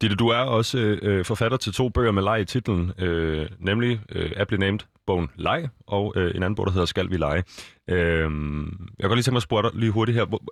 [0.00, 4.00] Ditte, du er også øh, forfatter til to bøger med leg i titlen, øh, nemlig
[4.08, 7.44] øh, Aptly Named bogen Leg, og øh, en anden bog, der hedder Skal vi lege.
[7.90, 8.30] Øh, jeg
[9.00, 10.24] kan godt lige tænke mig at spørge dig lige hurtigt her.
[10.24, 10.42] Hvor,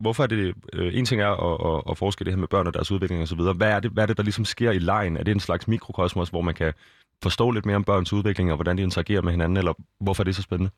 [0.00, 2.66] hvorfor er det, øh, en ting er at, at, at forske det her med børn
[2.66, 3.40] og deres udvikling osv.
[3.40, 5.16] Hvad er det, hvad er det, der ligesom sker i lejen?
[5.16, 6.72] Er det en slags mikrokosmos, hvor man kan
[7.22, 10.24] forstå lidt mere om børns udvikling og hvordan de interagerer med hinanden, eller hvorfor er
[10.24, 10.70] det så spændende?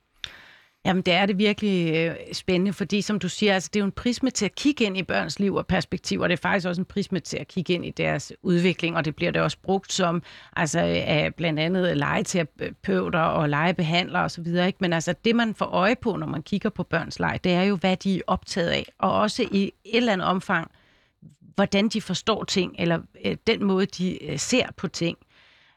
[0.84, 3.86] Jamen, det er det virkelig øh, spændende, fordi som du siger, altså, det er jo
[3.86, 6.68] en prisme til at kigge ind i børns liv og perspektiv, og det er faktisk
[6.68, 9.56] også en prisme til at kigge ind i deres udvikling, og det bliver det også
[9.62, 10.22] brugt som
[10.56, 14.78] altså, af blandt andet legeterapeuter og legebehandlere osv., ikke?
[14.80, 17.62] men altså det, man får øje på, når man kigger på børns leg, det er
[17.62, 20.70] jo, hvad de er optaget af, og også i et eller andet omfang,
[21.54, 25.18] hvordan de forstår ting, eller øh, den måde, de øh, ser på ting.
[25.20, 25.31] Øh,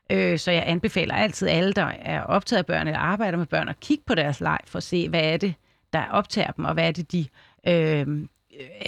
[0.09, 3.69] Øh, så jeg anbefaler altid alle, der er optaget af børn eller arbejder med børn,
[3.69, 5.53] at kigge på deres leg for at se, hvad er det,
[5.93, 7.25] der optager dem, og hvad er det, de
[7.67, 8.07] øh,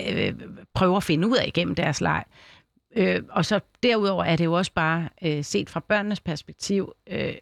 [0.07, 0.33] øh, øh
[0.73, 2.23] prøver at finde ud af igennem deres leg.
[2.95, 7.33] Øh, og så derudover er det jo også bare øh, set fra børnenes perspektiv øh,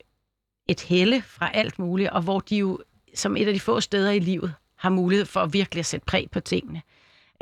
[0.68, 2.80] et helle fra alt muligt, og hvor de jo
[3.14, 6.28] som et af de få steder i livet har mulighed for virkelig at sætte præg
[6.32, 6.82] på tingene.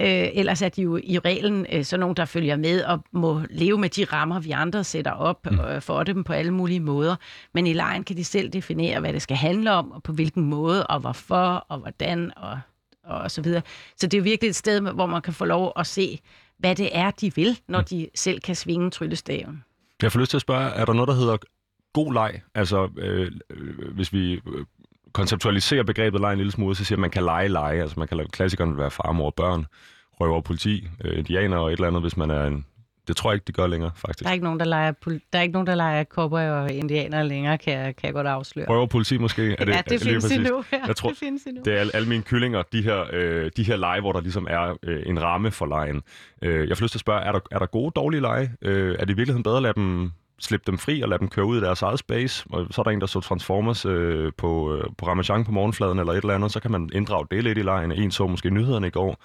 [0.02, 3.42] Øh, ellers er de jo i reglen øh, sådan nogen, der følger med og må
[3.50, 5.60] leve med de rammer, vi andre sætter op mm.
[5.60, 7.16] øh, for dem på alle mulige måder.
[7.54, 10.44] Men i lejen kan de selv definere, hvad det skal handle om, og på hvilken
[10.44, 12.60] måde, og hvorfor, og hvordan, og,
[13.04, 13.62] og så videre.
[13.98, 16.20] Så det er virkelig et sted, hvor man kan få lov at se,
[16.58, 17.86] hvad det er, de vil, når mm.
[17.86, 19.64] de selv kan svinge tryllestaven.
[20.02, 21.38] Jeg får lyst til at spørge, er der noget, der hedder
[21.94, 22.42] god leg?
[22.56, 24.66] Altså, øh, øh hvis vi øh,
[25.14, 27.82] konceptualiserer begrebet lege en lille smule, så siger man, at man kan lege lege.
[27.82, 29.66] Altså man kan lade klassikerne være far, mor, børn,
[30.20, 32.66] røver, politi, øh, indianer og et eller andet, hvis man er en...
[33.08, 34.24] Det tror jeg ikke, det gør længere, faktisk.
[34.24, 34.92] Der er ikke nogen, der leger,
[35.34, 38.28] der er ikke nogen, der leger cowboy og indianer længere, kan jeg, kan jeg godt
[38.28, 38.70] afsløre.
[38.70, 39.56] Røver politi måske?
[39.60, 40.64] Er det, ja, det er findes endnu.
[40.72, 41.62] Ja, jeg tror, det findes endnu.
[41.66, 44.48] Det er alle, alle mine kyllinger, de her, øh, de her lege, hvor der ligesom
[44.50, 46.02] er øh, en ramme for lejen.
[46.42, 48.52] Øh, jeg får lyst til at spørge, er der, er der gode, dårlige lege?
[48.62, 51.28] Øh, er det i virkeligheden bedre at lade dem slippe dem fri og lade dem
[51.28, 52.46] køre ud i deres eget space.
[52.50, 56.00] Og så er der en, der så Transformers øh, på, øh, på Ramachan på morgenfladen
[56.00, 57.92] eller et eller andet, så kan man inddrage det lidt i lejen.
[57.92, 59.18] En så måske nyhederne i går.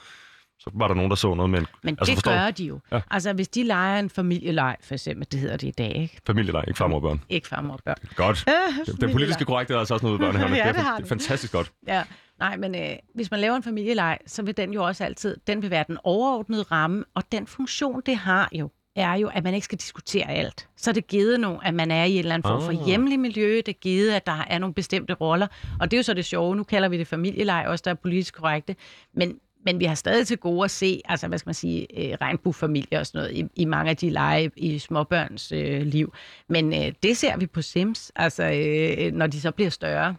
[0.60, 1.60] Så var der nogen, der så noget med...
[1.82, 2.32] Men altså, det forstår...
[2.32, 2.80] gør de jo.
[2.92, 3.00] Ja.
[3.10, 6.20] Altså, hvis de leger en familieleg, for eksempel, det hedder det i dag, ikke?
[6.26, 7.20] Familieleg, ikke farmor børn.
[7.28, 7.96] Ikke farmor børn.
[8.16, 8.44] Godt.
[8.86, 10.56] det, det politiske korrekte er altså også noget ved børnehaverne.
[10.66, 11.72] ja, det, er, det er fantastisk godt.
[11.86, 12.02] Ja.
[12.38, 15.62] Nej, men øh, hvis man laver en familieleg, så vil den jo også altid, den
[15.62, 19.54] vil være den overordnede ramme, og den funktion, det har jo, er jo, at man
[19.54, 20.68] ikke skal diskutere alt.
[20.76, 22.86] Så er det givet nu, at man er i en eller anden form for Ah.
[22.86, 23.56] hjemlig miljø.
[23.56, 25.46] Det er givet, at der er nogle bestemte roller.
[25.80, 26.56] Og det er jo så det sjove.
[26.56, 28.76] Nu kalder vi det familielej, også der er politisk korrekte.
[29.14, 32.16] Men, men vi har stadig til gode at se, altså hvad skal man sige, øh,
[32.20, 36.12] regnbuefamilier og sådan noget, i, i mange af de lege i småbørns øh, liv.
[36.48, 40.14] Men øh, det ser vi på Sims, altså øh, når de så bliver større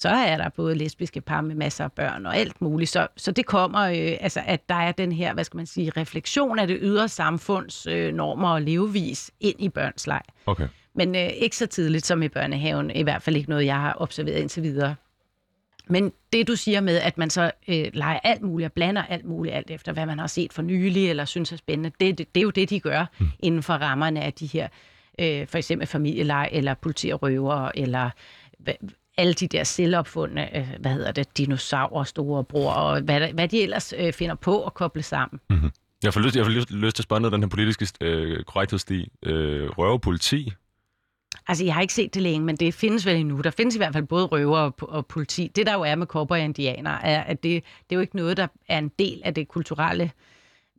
[0.00, 2.90] så er der både lesbiske par med masser af børn og alt muligt.
[2.90, 5.92] Så, så det kommer, øh, altså, at der er den her, hvad skal man sige,
[5.96, 10.22] refleksion af det ydre samfunds øh, normer og levevis ind i børns leg.
[10.46, 10.68] Okay.
[10.94, 13.96] Men øh, ikke så tidligt som i børnehaven, i hvert fald ikke noget, jeg har
[13.98, 14.94] observeret indtil videre.
[15.88, 19.24] Men det, du siger med, at man så øh, leger alt muligt og blander alt
[19.24, 22.34] muligt, alt efter hvad man har set for nylig eller synes er spændende, det, det,
[22.34, 23.26] det er jo det, de gør mm.
[23.40, 24.68] inden for rammerne af de her,
[25.18, 28.10] øh, for eksempel familieleg eller politi og røver, eller
[29.18, 33.62] alle de der selvopfundne, øh, hvad hedder det, dinosaurer, store bror, og hvad, hvad de
[33.62, 35.40] ellers øh, finder på at koble sammen.
[36.02, 38.44] Jeg får lyst, jeg får lyst, lyst til at spørge ad den her politiske øh,
[38.44, 39.12] korrekthedssti.
[39.22, 40.52] Øh, røver politi?
[41.48, 43.40] Altså, jeg har ikke set det længe, men det findes vel endnu.
[43.40, 45.52] Der findes i hvert fald både røver og, og politi.
[45.56, 48.16] Det, der jo er med kopper og indianer, er, at det, det er jo ikke
[48.16, 50.10] noget, der er en del af det kulturelle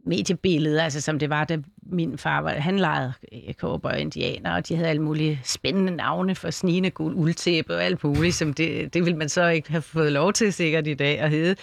[0.09, 1.57] mediebillede, altså som det var, da
[1.91, 5.95] min far var, han legede øh, kåber og indianer, og de havde alle mulige spændende
[5.95, 9.71] navne for snigende guld uldtæppe og alt muligt, som det, det ville man så ikke
[9.71, 11.55] have fået lov til sikkert i dag at hedde.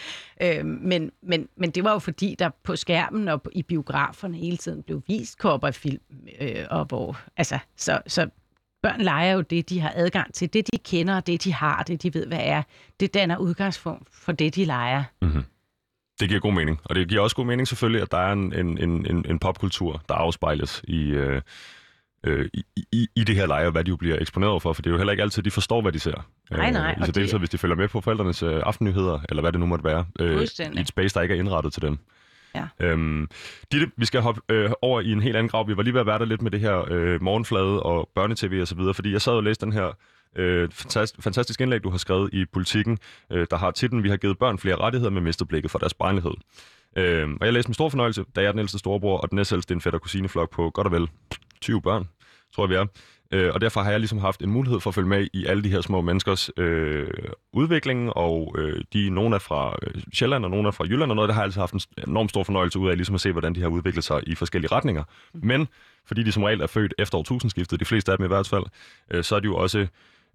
[0.42, 4.36] Øh, men, men, men det var jo fordi, der på skærmen og på- i biograferne
[4.36, 6.02] hele tiden blev vist kopper film,
[6.40, 8.26] øh, og hvor, altså, så, så
[8.82, 10.52] børn leger jo det, de har adgang til.
[10.52, 12.62] Det, de kender, det, de har, det, de ved, hvad er.
[13.00, 15.04] Det danner udgangspunkt for det, de leger.
[15.22, 15.42] Mhm.
[16.20, 16.80] Det giver god mening.
[16.84, 20.02] Og det giver også god mening selvfølgelig, at der er en, en, en, en, popkultur,
[20.08, 21.42] der afspejles i, øh,
[22.24, 24.72] øh, i, i, i det her leje, og hvad de jo bliver eksponeret for.
[24.72, 26.26] For det er jo heller ikke altid, de forstår, hvad de ser.
[26.50, 29.40] Nej, nej, Øh, I særdeleshed, det- hvis de følger med på forældrenes øh, aftennyheder, eller
[29.42, 30.06] hvad det nu måtte være.
[30.20, 30.40] Øh.
[30.76, 31.98] I et space, der ikke er indrettet til dem.
[32.54, 32.64] Ja.
[32.80, 33.28] Øhm,
[33.72, 35.68] Ditte, vi skal hoppe øh, over i en helt anden grav.
[35.68, 38.58] Vi var lige ved at være der lidt med det her øh, morgenflade og børnetv
[38.60, 39.96] og så videre, fordi jeg sad og læste den her
[40.36, 42.98] øh, fantastisk, fantastisk indlæg, du har skrevet i Politiken,
[43.32, 45.94] øh, der har titlen, vi har givet børn flere rettigheder, men mistet blikket for deres
[45.94, 46.34] barnlighed.
[46.96, 49.36] Øh, og jeg læste med stor fornøjelse, da jeg er den ældste storebror, og den
[49.36, 51.08] næstældste en fætter kusineflok på godt og vel
[51.60, 52.08] 20 børn,
[52.54, 52.86] tror jeg vi er.
[53.32, 55.62] Øh, og derfor har jeg ligesom haft en mulighed for at følge med i alle
[55.62, 57.08] de her små menneskers øh,
[57.52, 61.16] udvikling, og øh, de nogle er fra øh, Sjælland, og nogle er fra Jylland, og
[61.16, 63.32] noget, der har jeg altid haft en enormt stor fornøjelse ud af, ligesom at se,
[63.32, 65.04] hvordan de har udviklet sig i forskellige retninger.
[65.34, 65.68] Men
[66.06, 68.64] fordi de som regel er født efter årtusindskiftet, de fleste af dem i hvert fald,
[69.10, 69.86] øh, så er de jo også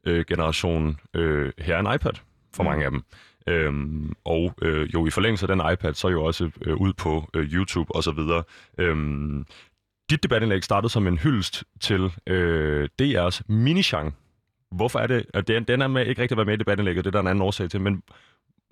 [0.08, 2.14] øh, generation øh, her er en iPad
[2.56, 3.04] for mange af dem.
[3.48, 7.30] Øhm, og øh, jo i forlængelse af den iPad, så jo også øh, ud på
[7.34, 8.44] øh, YouTube og så videre.
[8.78, 9.46] Øhm,
[10.10, 14.12] dit debatindlæg startede som en hyldest til øh, DR's minichan.
[14.72, 17.10] Hvorfor er det, at den, den er med, ikke rigtig været med i debatindlægget, det
[17.10, 18.04] er der en anden årsag til, men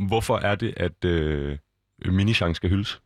[0.08, 1.58] hvorfor er det, at øh,
[2.06, 3.02] minichan skal hyldes?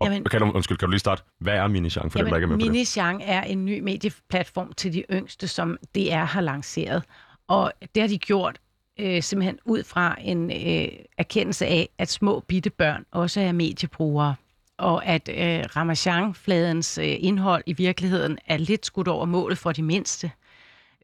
[0.00, 1.22] Og, Jamen- kan du, undskyld, kan du lige starte?
[1.38, 2.70] Hvad er minichan, for dem, der ikke er med på det?
[2.70, 7.02] Minichan er en ny medieplatform til de yngste, som DR har lanceret.
[7.48, 8.58] Og det har de gjort
[9.00, 14.34] øh, simpelthen ud fra en øh, erkendelse af, at små bitte børn også er mediebrugere.
[14.78, 19.82] Og at øh, Ramachan-fladens øh, indhold i virkeligheden er lidt skudt over målet for de
[19.82, 20.30] mindste.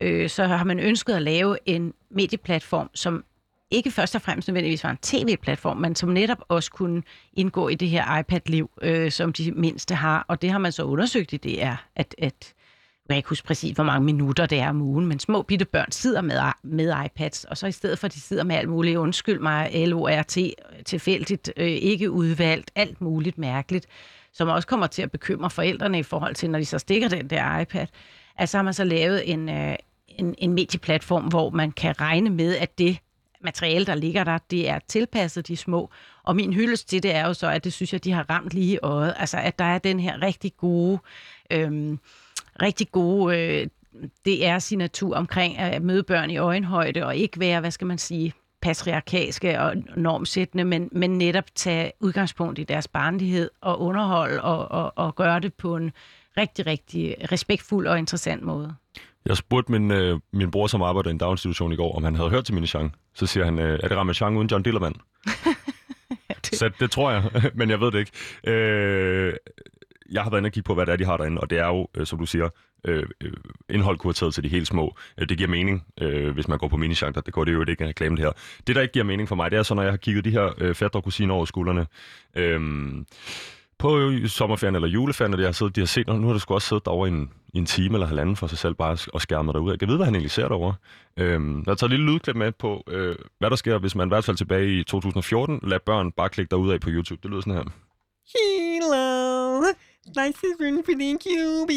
[0.01, 3.25] Øh, så har man ønsket at lave en medieplatform, som
[3.73, 7.75] ikke først og fremmest nødvendigvis var en tv-platform, men som netop også kunne indgå i
[7.75, 10.25] det her iPad-liv, øh, som de mindste har.
[10.29, 12.55] Og det har man så undersøgt i det er, at, at
[13.09, 15.65] jeg kan ikke huske præcis, hvor mange minutter det er om ugen, men små bitte
[15.65, 18.69] børn sidder med, med iPads, og så i stedet for, at de sidder med alt
[18.69, 20.37] muligt, undskyld mig, LORT,
[20.85, 23.87] tilfældigt, øh, ikke udvalgt, alt muligt mærkeligt,
[24.33, 27.31] som også kommer til at bekymre forældrene i forhold til, når de så stikker den
[27.31, 27.87] der iPad,
[28.37, 29.75] altså har man så lavet en, øh,
[30.09, 32.99] en, en medieplatform, hvor man kan regne med, at det
[33.45, 35.91] materiale, der ligger der, det er tilpasset de små.
[36.23, 38.55] Og min hyldest til det er jo så, at det synes jeg, de har ramt
[38.55, 39.15] lige i øjet.
[39.17, 40.99] Altså, at der er den her rigtig gode,
[41.51, 41.99] øhm,
[42.63, 43.67] rigtig gode øh,
[44.27, 49.61] DR-signatur omkring at møde børn i øjenhøjde og ikke være, hvad skal man sige, patriarkalske
[49.61, 55.15] og normsættende, men, men netop tage udgangspunkt i deres barnlighed og underhold og, og, og
[55.15, 55.93] gøre det på en
[56.37, 58.75] rigtig, rigtig respektfuld og interessant måde.
[59.27, 62.15] Jeg spurgte min, øh, min bror, som arbejder i en daginstitution i går, om han
[62.15, 62.95] havde hørt til Minichan.
[63.15, 64.95] Så siger han, øh, er det Ramachan uden John Dillermand?
[66.51, 68.13] det- Så det tror jeg, men jeg ved det ikke.
[68.57, 69.35] Øh,
[70.13, 71.59] jeg har været inde og kigge på, hvad det er, de har derinde, og det
[71.59, 72.49] er jo, øh, som du siger,
[72.85, 73.33] øh, øh,
[73.71, 74.97] indhold kurateret til de helt små.
[75.19, 77.21] Øh, det giver mening, øh, hvis man går på minichanter.
[77.21, 78.33] Det går det jo ikke en reklame det her.
[78.67, 80.31] Det, der ikke giver mening for mig, det er så, når jeg har kigget de
[80.31, 81.87] her øh, fætter og kusiner over skuldrene.
[82.37, 82.61] Øh,
[83.83, 86.55] på sommerferien eller juleferien, når de har, siddet, de har set, nu har du sgu
[86.55, 89.21] også siddet derovre i en, i en time eller halvanden for sig selv, bare og
[89.21, 89.71] skærmet derud.
[89.71, 90.75] Jeg kan vide, hvad han egentlig ser derovre.
[91.16, 94.09] Øhm, jeg har taget et lille lydklip med på, øh, hvad der sker, hvis man
[94.09, 97.21] i hvert fald tilbage i 2014 lader børn bare klikke derud af på YouTube.
[97.23, 97.64] Det lyder sådan her.
[98.35, 99.61] Hello,
[100.16, 101.73] Nice is run for the QB.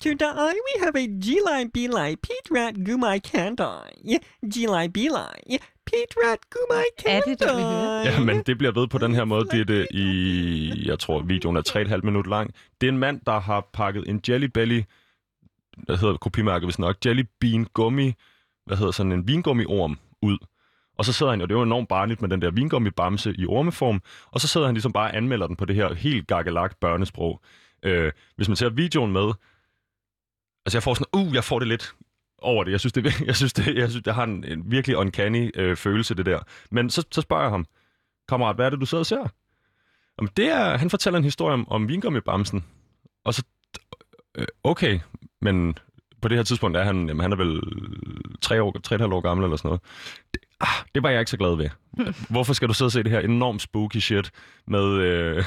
[0.00, 4.18] Today we have a G-Line B-Line Pete Rat Gumai Kandai.
[4.44, 5.58] G-Line B-Line.
[5.88, 8.02] Pete Rat Gumai Er det det, vi hører?
[8.02, 9.44] Ja, men det bliver ved på den her måde.
[9.44, 12.54] Det er det i, jeg tror, videoen er 3,5 minutter lang.
[12.80, 14.82] Det er en mand, der har pakket en Jelly Belly,
[15.76, 18.14] hvad hedder kopimærket hvis nok, Jelly Bean Gummi,
[18.66, 20.38] hvad hedder sådan en vingummi-orm ud.
[20.98, 23.46] Og så sidder han, og det er jo enormt barnligt med den der vingummi-bamse i
[23.46, 26.80] ormeform, og så sidder han ligesom bare og anmelder den på det her helt gakkelagt
[26.80, 27.40] børnesprog.
[27.82, 29.32] Øh, hvis man ser videoen med,
[30.66, 31.94] altså jeg får sådan, uh, jeg får det lidt
[32.38, 32.72] over det.
[32.72, 35.76] Jeg synes, det, jeg synes, det, jeg synes, det har en, en virkelig uncanny øh,
[35.76, 36.38] følelse, det der.
[36.70, 37.66] Men så, så spørger jeg ham,
[38.28, 39.28] kammerat, hvad er det, du sidder og ser?
[40.18, 42.64] Jamen, det er, han fortæller en historie om, om vingummibamsen.
[43.24, 43.42] Og så,
[44.34, 45.00] øh, okay,
[45.40, 45.78] men
[46.22, 47.60] på det her tidspunkt er han, jamen, han er vel
[48.40, 49.80] tre år, tre og et halvt år gammel eller sådan noget.
[50.34, 51.70] Det, ah, det var jeg ikke så glad ved.
[52.34, 54.30] Hvorfor skal du sidde og se det her enormt spooky shit
[54.66, 55.44] med, øh,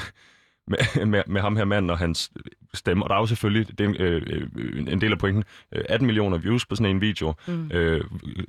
[0.66, 2.32] med, med, med ham her mand og hans
[2.74, 3.04] stemme?
[3.04, 4.22] Og der er jo selvfølgelig, det en, øh,
[4.56, 7.34] øh, en del af pointen, øh, 18 millioner views på sådan en video.
[7.46, 7.70] Mm.
[7.72, 8.04] Øh,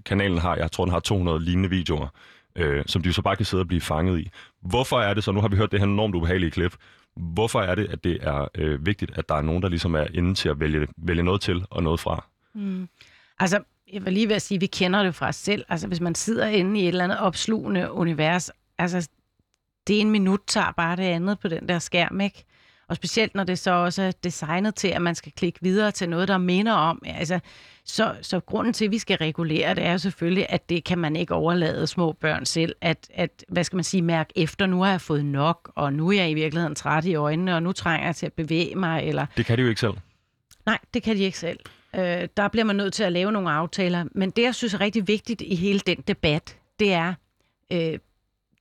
[0.05, 2.07] kanalen har, jeg tror, den har 200 lignende videoer,
[2.55, 4.29] øh, som de så bare kan sidde og blive fanget i.
[4.61, 6.75] Hvorfor er det så, nu har vi hørt det her enormt ubehagelige klip,
[7.15, 10.05] hvorfor er det, at det er øh, vigtigt, at der er nogen, der ligesom er
[10.13, 12.25] inde til at vælge, vælge noget til og noget fra?
[13.39, 15.65] Altså, jeg vil lige ved at sige, at vi kender det fra os selv.
[15.69, 19.09] Altså, hvis man sidder inde i et eller andet opslugende univers, altså,
[19.87, 22.45] det en minut tager bare det andet på den der skærm, ikke?
[22.87, 26.09] Og specielt når det så også er designet til, at man skal klikke videre til
[26.09, 27.01] noget, der minder om.
[27.05, 27.39] Altså,
[27.85, 30.97] så, så grunden til, at vi skal regulere, det er jo selvfølgelig, at det kan
[30.97, 32.75] man ikke overlade små børn selv.
[32.81, 36.07] At, at hvad skal man sige, mærke efter, nu har jeg fået nok, og nu
[36.09, 39.03] er jeg i virkeligheden træt i øjnene, og nu trænger jeg til at bevæge mig,
[39.03, 39.93] eller Det kan de jo ikke selv.
[40.65, 41.59] Nej, det kan de ikke selv.
[41.95, 44.05] Øh, der bliver man nødt til at lave nogle aftaler.
[44.11, 47.13] Men det, jeg synes er rigtig vigtigt i hele den debat, det er,
[47.71, 47.99] øh,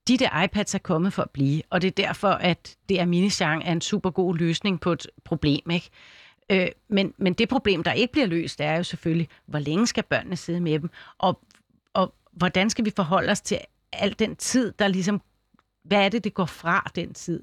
[0.08, 3.04] de der iPads er kommet for at blive, og det er derfor, at det er
[3.04, 5.70] minisang er en super god løsning på et problem.
[5.70, 5.90] Ikke?
[6.50, 10.04] Øh, men, men det problem, der ikke bliver løst, er jo selvfølgelig, hvor længe skal
[10.04, 11.40] børnene sidde med dem, og,
[11.94, 13.58] og hvordan skal vi forholde os til
[13.92, 15.20] al den tid, der ligesom,
[15.84, 17.42] hvad er det, det går fra den tid?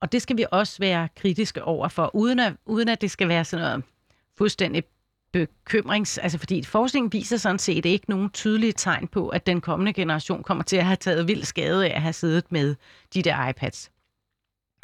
[0.00, 3.28] Og det skal vi også være kritiske over for, uden at, uden at det skal
[3.28, 3.84] være sådan noget
[4.38, 4.84] fuldstændig
[5.32, 6.18] bekymrings...
[6.18, 10.42] Altså fordi forskningen viser sådan set ikke nogen tydelige tegn på, at den kommende generation
[10.42, 12.74] kommer til at have taget vild skade af at have siddet med
[13.14, 13.90] de der iPads.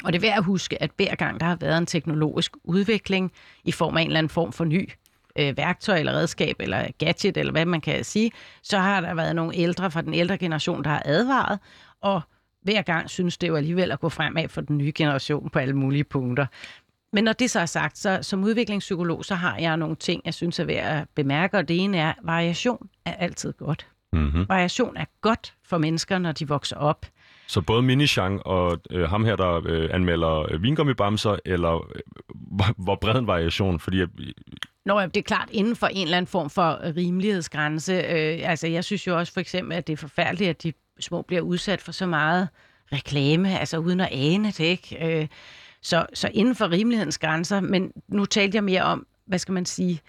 [0.03, 3.31] Og det er værd at huske, at hver gang der har været en teknologisk udvikling
[3.63, 4.89] i form af en eller anden form for ny
[5.39, 8.31] øh, værktøj eller redskab eller gadget eller hvad man kan sige,
[8.63, 11.59] så har der været nogle ældre fra den ældre generation, der har advaret,
[12.01, 12.21] og
[12.61, 15.75] hver gang synes det jo alligevel at gå fremad for den nye generation på alle
[15.75, 16.45] mulige punkter.
[17.17, 20.33] Men når det så er sagt, så som udviklingspsykolog, så har jeg nogle ting, jeg
[20.33, 23.87] synes er værd at bemærke, og det ene er, at variation er altid godt.
[24.13, 24.49] Mm-hmm.
[24.49, 27.05] Variation er godt for mennesker, når de vokser op.
[27.47, 32.01] Så både Minishan og øh, ham her, der øh, anmelder øh, vingummibamser, eller øh,
[32.77, 33.79] hvor, bred en variation?
[33.79, 34.07] Fordi øh,
[34.85, 37.93] Nå, det er klart inden for en eller anden form for rimelighedsgrænse.
[37.93, 41.21] Øh, altså, jeg synes jo også for eksempel, at det er forfærdeligt, at de små
[41.21, 42.47] bliver udsat for så meget
[42.93, 45.19] reklame, altså uden at ane det, ikke?
[45.21, 45.27] Øh,
[45.87, 49.65] så, så inden for rimelighedens grænser, men nu talte jeg mere om, hvad skal man
[49.65, 50.01] sige,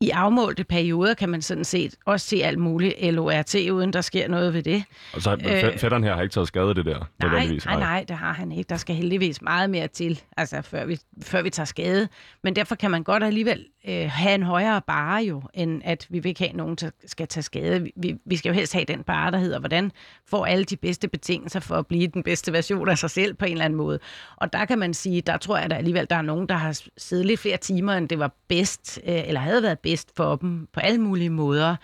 [0.00, 4.28] i afmålte perioder kan man sådan set også se alt muligt LORT, uden der sker
[4.28, 4.84] noget ved det.
[5.14, 6.98] og så øh, fætteren her har ikke taget skade af det der.
[6.98, 7.64] Nej, nødvendigvis.
[7.66, 8.68] nej, nej, det har han ikke.
[8.68, 12.08] Der skal heldigvis meget mere til, altså før vi, før vi tager skade.
[12.42, 16.18] Men derfor kan man godt alligevel øh, have en højere bare jo, end at vi
[16.18, 17.82] vil ikke have nogen, der skal tage skade.
[17.82, 19.92] Vi- Vi, vi skal jo helst have den bare, der hedder, hvordan
[20.28, 23.44] får alle de bedste betingelser for at blive den bedste version af sig selv på
[23.44, 23.98] en eller anden måde.
[24.36, 26.54] Og der kan man sige, der tror jeg at der alligevel, der er nogen, der
[26.54, 30.36] har siddet lidt flere timer, end det var bedst, øh, eller havde været bedst for
[30.36, 31.76] dem på alle mulige måder.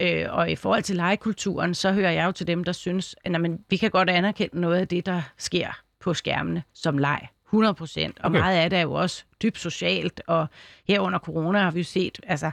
[0.00, 3.32] Øh, og i forhold til legekulturen, så hører jeg jo til dem, der synes, at
[3.32, 5.68] jamen, vi kan godt anerkende noget af det, der sker
[6.00, 7.20] på skærmene som leg.
[7.46, 8.18] 100 procent.
[8.18, 8.40] Og Okay.
[8.40, 10.46] meget af det er jo også dybt socialt, og
[10.88, 12.50] her under corona har vi jo set, altså,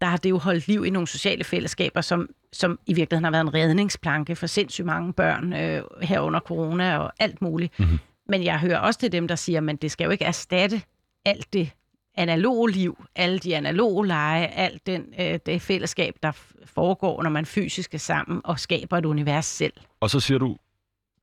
[0.00, 3.30] der har det jo holdt liv i nogle sociale fællesskaber, som, som i virkeligheden har
[3.30, 7.78] været en redningsplanke for sindssygt mange børn øh, her under corona og alt muligt.
[7.78, 7.98] Mm-hmm.
[8.28, 10.82] Men jeg hører også til dem, der siger, men det skal jo ikke erstatte
[11.24, 11.70] alt det
[12.18, 16.32] analoge liv, alle de analoge lege, alt den, øh, det fællesskab, der
[16.64, 19.72] foregår, når man fysisk er sammen og skaber et univers selv.
[20.00, 20.56] Og så siger du,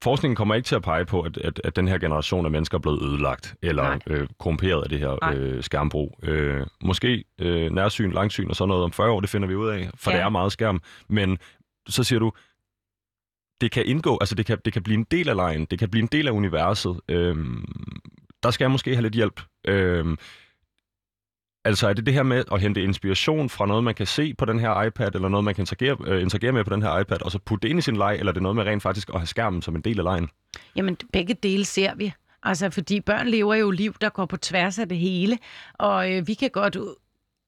[0.03, 2.77] forskningen kommer ikke til at pege på, at, at, at den her generation af mennesker
[2.77, 3.99] er blevet ødelagt eller Nej.
[4.08, 5.36] øh, korrumperet af det her Nej.
[5.36, 6.19] øh, skærmbrug.
[6.23, 9.69] Øh, måske øh, nærsyn, langsyn og sådan noget om 40 år, det finder vi ud
[9.69, 10.17] af, for Ja.
[10.17, 10.81] det er meget skærm.
[11.10, 11.38] Men
[11.88, 12.31] så siger du,
[13.61, 15.89] det kan indgå, altså det kan, det kan blive en del af lejen, det kan
[15.89, 16.99] blive en del af universet.
[17.09, 17.36] Øh,
[18.43, 19.41] der skal jeg måske have lidt hjælp.
[19.67, 20.17] Øh,
[21.66, 24.45] Altså er det det her med at hente inspiration fra noget, man kan se på
[24.45, 27.22] den her iPad, eller noget, man kan interagere, øh, interagere med på den her iPad,
[27.22, 29.09] og så putte det ind i sin leg, eller er det noget med rent faktisk
[29.09, 30.30] at have skærmen som en del af lejen?
[30.76, 32.13] Jamen, begge dele ser vi.
[32.43, 35.38] Altså, fordi børn lever jo liv, der går på tværs af det hele.
[35.74, 36.78] Og øh, vi kan godt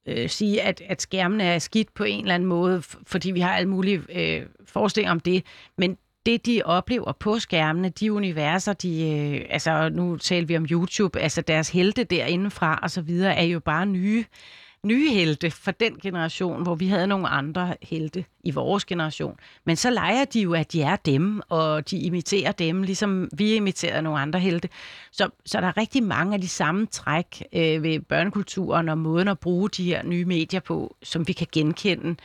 [0.06, 3.52] øh, sige, at, at skærmene er skidt på en eller anden måde, fordi vi har
[3.52, 5.44] alle mulige øh, forestillinger om det.
[5.78, 5.98] Men
[6.28, 11.20] det, de oplever på skærmene, de universer, de, øh, altså nu taler vi om YouTube,
[11.20, 14.24] altså deres helte derindefra og så videre, er jo bare nye
[14.82, 19.36] nye helte for den generation, hvor vi havde nogle andre helte i vores generation.
[19.64, 23.54] Men så leger de jo, at de er dem, og de imiterer dem, ligesom vi
[23.54, 24.68] imiterer nogle andre helte.
[25.12, 29.28] Så, så der er rigtig mange af de samme træk øh, ved børnekulturen og måden
[29.28, 32.16] at bruge de her nye medier på, som vi kan genkende.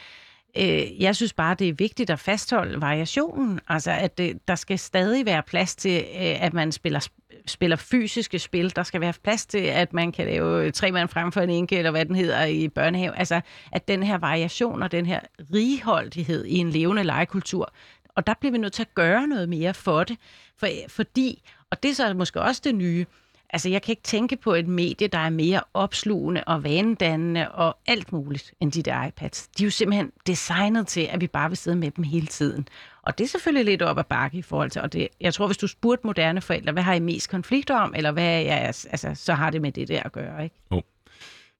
[0.57, 3.59] Øh, jeg synes bare, det er vigtigt at fastholde variationen.
[3.67, 7.07] Altså, at det, der skal stadig være plads til, øh, at man spiller
[7.45, 8.75] spiller fysiske spil.
[8.75, 11.77] Der skal være plads til, at man kan lave tre mand frem for en enke,
[11.77, 13.19] eller hvad den hedder i børnehave.
[13.19, 13.41] Altså,
[13.71, 15.19] at den her variation og den her
[15.53, 17.73] righoldighed i en levende legekultur,
[18.15, 20.17] og der bliver vi nødt til at gøre noget mere for det.
[20.57, 21.41] For, fordi,
[21.71, 23.05] og det er så måske også det nye,
[23.53, 27.77] Altså, jeg kan ikke tænke på et medie, der er mere opslugende og vanedannende og
[27.87, 29.47] alt muligt end de der iPads.
[29.47, 32.67] De er jo simpelthen designet til, at vi bare vil sidde med dem hele tiden.
[33.01, 35.45] Og det er selvfølgelig lidt op ad bakke i forhold til, og det, jeg tror,
[35.45, 38.85] hvis du spurgte moderne forældre, hvad har I mest konflikter om, eller hvad er jeres,
[38.85, 40.55] altså, så har det med det der at gøre, ikke?
[40.69, 40.81] Oh.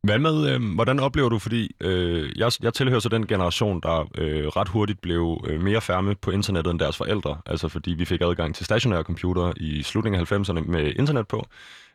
[0.03, 4.09] Hvad med, øh, hvordan oplever du, fordi øh, jeg, jeg tilhører så den generation, der
[4.17, 8.05] øh, ret hurtigt blev øh, mere færme på internettet end deres forældre, altså fordi vi
[8.05, 11.47] fik adgang til stationære computere i slutningen af 90'erne med internet på.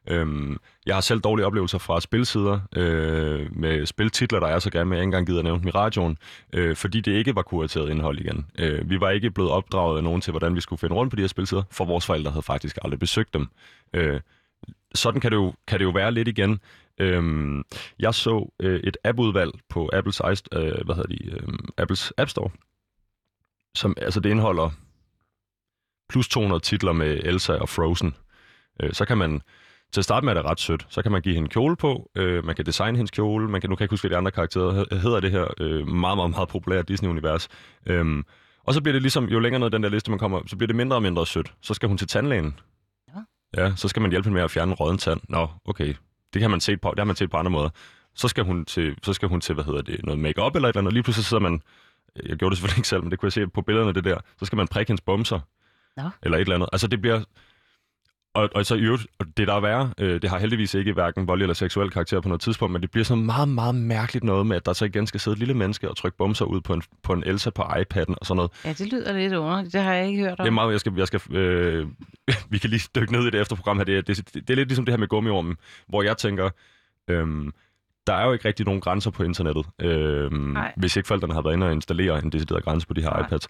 [0.06, 0.56] Øh,
[0.86, 5.00] jeg har selv dårlige oplevelser fra spilsider øh, med spiltitler, der er så gerne, jeg
[5.00, 6.18] ikke engang gider at nævne dem i radioen,
[6.52, 8.46] øh, fordi det ikke var kurateret indhold igen.
[8.58, 11.16] Øh, vi var ikke blevet opdraget af nogen til, hvordan vi skulle finde rundt på
[11.16, 13.46] de her spilsider, for vores forældre havde faktisk aldrig besøgt dem.
[13.94, 14.20] Øh,
[14.94, 16.60] sådan kan det, jo, kan det jo være lidt igen.
[17.00, 17.64] Øhm,
[17.98, 20.20] jeg så øh, et appudvalg på Apples,
[20.52, 22.50] øh, hvad hedder de, øh, Apples App Store,
[23.74, 24.70] som altså det indeholder
[26.08, 28.14] plus 200 titler med Elsa og Frozen.
[28.82, 29.42] Øh, så kan man
[29.92, 30.86] til at starte med er det ret sødt.
[30.88, 33.70] Så kan man give hende kjole på, øh, man kan designe hendes kjole, man kan,
[33.70, 36.30] nu kan jeg ikke huske, hvad de andre karakterer hedder det her øh, meget, meget,
[36.30, 37.48] meget populære Disney-univers.
[37.86, 38.24] Øhm,
[38.64, 40.66] og så bliver det ligesom, jo længere ned den der liste man kommer, så bliver
[40.66, 41.54] det mindre og mindre sødt.
[41.62, 42.58] Så skal hun til tandlægen.
[43.08, 43.20] Ja.
[43.62, 45.20] Ja, så skal man hjælpe hende med at fjerne en råden tand.
[45.28, 45.94] Nå, okay.
[46.34, 47.68] Det kan man se på, det har man set på andre måder.
[48.14, 50.72] Så skal hun til, så skal hun til hvad hedder det, noget makeup eller et
[50.72, 51.62] eller andet, og lige pludselig sidder man,
[52.16, 54.18] jeg gjorde det selvfølgelig ikke selv, men det kunne jeg se på billederne det der,
[54.38, 55.40] så skal man prikke hendes bumser.
[55.96, 56.08] Ja.
[56.22, 56.68] Eller et eller andet.
[56.72, 57.24] Altså det bliver,
[58.38, 61.26] og, og så i øvrigt, det der er værre, øh, det har heldigvis ikke hverken
[61.26, 64.46] voldelig eller seksuel karakter på noget tidspunkt, men det bliver sådan meget, meget mærkeligt noget
[64.46, 66.72] med, at der så igen skal sidde et lille menneske og trykke bumser ud på
[66.72, 68.50] en, på en Elsa på iPad'en og sådan noget.
[68.64, 69.72] Ja, det lyder lidt underligt.
[69.72, 70.44] Det har jeg ikke hørt om.
[70.44, 71.86] Det er meget, jeg skal, jeg skal øh,
[72.50, 73.84] vi kan lige dykke ned i det efterprogram her.
[73.84, 75.56] Det, det, det, det er lidt ligesom det her med gummiormen,
[75.88, 76.50] hvor jeg tænker,
[77.08, 77.52] øh,
[78.06, 80.30] der er jo ikke rigtig nogen grænser på internettet, øh,
[80.76, 83.26] hvis ikke forældrene har været inde og installere en decideret grænse på de her Nej.
[83.26, 83.48] iPads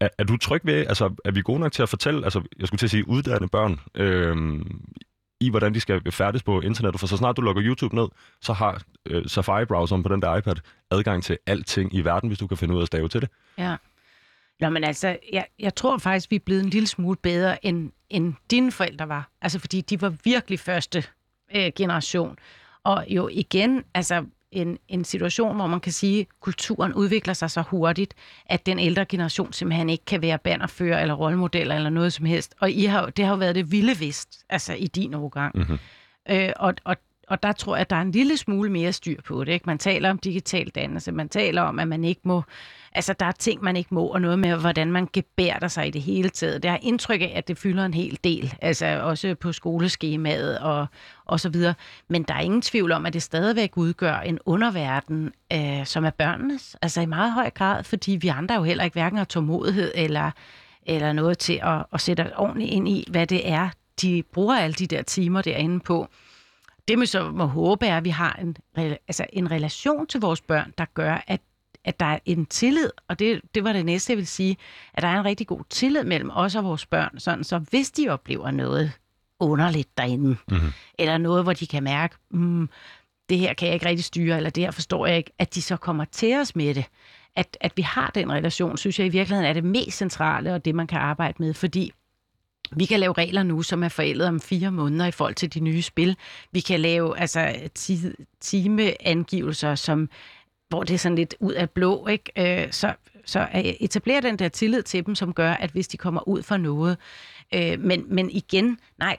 [0.00, 2.66] er, er du tryg ved, altså er vi gode nok til at fortælle, altså jeg
[2.66, 4.64] skulle til at sige uddanne børn, øh,
[5.40, 8.08] i hvordan de skal færdes på internettet, for så snart du logger YouTube ned,
[8.40, 10.54] så har øh, Safari-browseren på den der iPad
[10.90, 13.28] adgang til alting i verden, hvis du kan finde ud af at stave til det.
[13.58, 13.76] Ja.
[14.60, 17.92] Nå, men altså, jeg, jeg tror faktisk, vi er blevet en lille smule bedre, end,
[18.10, 19.30] end dine forældre var.
[19.42, 21.04] Altså, fordi de var virkelig første
[21.56, 22.36] øh, generation.
[22.84, 27.50] Og jo igen, altså, en, en situation, hvor man kan sige, at kulturen udvikler sig
[27.50, 28.14] så hurtigt,
[28.46, 32.54] at den ældre generation simpelthen ikke kan være bannerfører eller rollemodeller eller noget som helst.
[32.60, 35.52] Og I har, det har jo været det vilde vist, altså i din overgang.
[35.58, 35.78] Mm-hmm.
[36.30, 36.96] Øh, og, og,
[37.28, 39.52] og der tror jeg, at der er en lille smule mere styr på det.
[39.52, 39.66] Ikke?
[39.66, 42.42] Man taler om digital dannelse, man taler om, at man ikke må
[42.96, 45.90] Altså, der er ting, man ikke må, og noget med, hvordan man gebærder sig i
[45.90, 46.62] det hele taget.
[46.62, 50.86] Det har indtryk af, at det fylder en hel del, altså også på skoleskemaet og,
[51.24, 51.74] og så videre.
[52.08, 56.10] Men der er ingen tvivl om, at det stadigvæk udgør en underverden, øh, som er
[56.10, 59.92] børnenes, altså i meget høj grad, fordi vi andre jo heller ikke hverken har tålmodighed
[59.94, 60.30] eller,
[60.86, 63.68] eller noget til at, at sætte ordentligt ind i, hvad det er,
[64.02, 66.08] de bruger alle de der timer derinde på.
[66.88, 68.56] Det, man så må håbe, er, at vi har en,
[69.08, 71.40] altså en relation til vores børn, der gør, at
[71.86, 74.56] at der er en tillid, og det, det var det næste, jeg vil sige,
[74.94, 77.90] at der er en rigtig god tillid mellem os og vores børn, sådan så hvis
[77.90, 78.92] de oplever noget
[79.40, 80.72] underligt derinde, mm-hmm.
[80.98, 82.68] eller noget, hvor de kan mærke, mm,
[83.28, 85.62] det her kan jeg ikke rigtig styre, eller det her forstår jeg ikke, at de
[85.62, 86.84] så kommer til os med det.
[87.36, 90.64] At, at vi har den relation, synes jeg i virkeligheden er det mest centrale, og
[90.64, 91.92] det man kan arbejde med, fordi
[92.70, 95.60] vi kan lave regler nu, som er forældet om fire måneder i forhold til de
[95.60, 96.16] nye spil.
[96.52, 97.54] Vi kan lave altså,
[98.40, 100.08] timeangivelser, som
[100.68, 102.64] hvor det er sådan lidt ud af blå, ikke?
[102.64, 102.94] Øh, så,
[103.24, 106.56] så etablere den der tillid til dem, som gør, at hvis de kommer ud for
[106.56, 106.96] noget,
[107.54, 109.16] øh, men, men igen, nej,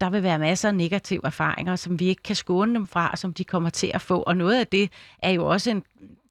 [0.00, 3.18] der vil være masser af negative erfaringer, som vi ikke kan skåne dem fra, og
[3.18, 4.22] som de kommer til at få.
[4.22, 4.90] Og noget af det
[5.22, 5.82] er jo også en,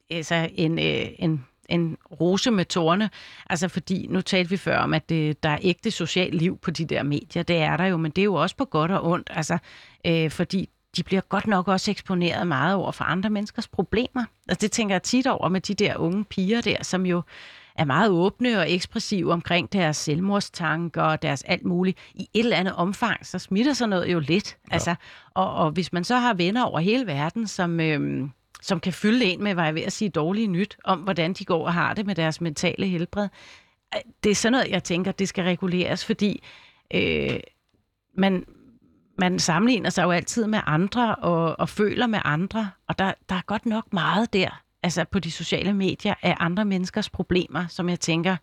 [0.09, 3.09] altså en, øh, en en rose med tårne.
[3.49, 6.71] Altså fordi, nu talte vi før om, at det, der er ægte socialt liv på
[6.71, 7.43] de der medier.
[7.43, 9.29] Det er der jo, men det er jo også på godt og ondt.
[9.33, 9.57] Altså,
[10.05, 14.23] øh, fordi de bliver godt nok også eksponeret meget over for andre menneskers problemer.
[14.47, 17.21] Altså det tænker jeg tit over med de der unge piger der, som jo
[17.75, 21.97] er meget åbne og ekspressive omkring deres selvmordstanker og deres alt muligt.
[22.13, 24.57] I et eller andet omfang, så smitter sig noget jo lidt.
[24.67, 24.73] Ja.
[24.73, 24.95] Altså,
[25.33, 28.31] og, og hvis man så har venner over hele verden, som, øhm,
[28.61, 31.45] som kan fylde en med, hvad jeg ved at sige, dårlige nyt om, hvordan de
[31.45, 33.27] går og har det med deres mentale helbred,
[34.23, 36.43] det er sådan noget, jeg tænker, det skal reguleres, fordi
[36.93, 37.39] øh,
[38.13, 38.45] man,
[39.17, 43.35] man sammenligner sig jo altid med andre og, og føler med andre, og der, der
[43.35, 47.89] er godt nok meget der, altså på de sociale medier, af andre menneskers problemer, som
[47.89, 48.35] jeg tænker,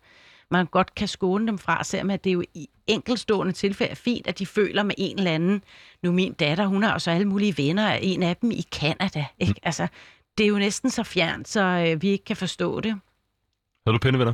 [0.51, 3.95] man godt kan skåne dem fra, selvom at det er jo i enkelstående tilfælde er
[3.95, 5.63] fint, at de føler med en eller anden.
[6.03, 9.25] Nu min datter, hun har jo så alle mulige venner, en af dem i Kanada.
[9.39, 9.53] Ikke?
[9.53, 9.61] Mm.
[9.63, 9.87] Altså,
[10.37, 12.91] det er jo næsten så fjernt, så øh, vi ikke kan forstå det.
[13.85, 14.33] Har du pindevenner?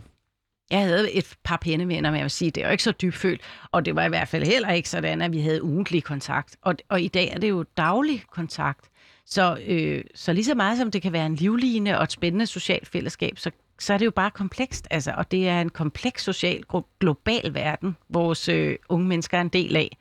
[0.71, 3.41] Jeg havde et par venner, men jeg vil sige, det er jo ikke så dybfølt,
[3.71, 6.57] og det var i hvert fald heller ikke sådan, at vi havde ugentlig kontakt.
[6.61, 8.89] Og, og i dag er det jo daglig kontakt.
[9.25, 12.45] Så, øh, så lige så meget som det kan være en livline og et spændende
[12.45, 14.87] socialt fællesskab, så, så er det jo bare komplekst.
[14.91, 16.63] Altså, og det er en kompleks social,
[16.99, 19.97] global verden, vores øh, unge mennesker er en del af.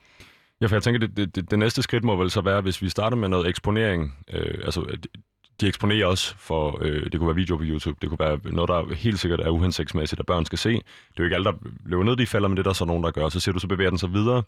[0.61, 2.81] Ja, for jeg tænker, det, det, det, det næste skridt må vel så være, hvis
[2.81, 4.97] vi starter med noget eksponering, øh, altså
[5.61, 8.67] de eksponerer os for, øh, det kunne være video på YouTube, det kunne være noget,
[8.67, 10.69] der helt sikkert er uhensigtsmæssigt, at børn skal se.
[10.69, 11.53] Det er jo ikke alle, der
[11.85, 13.29] løber ned, de falder, men det er der så nogen, der gør.
[13.29, 14.43] Så ser du, så bevæger den sig videre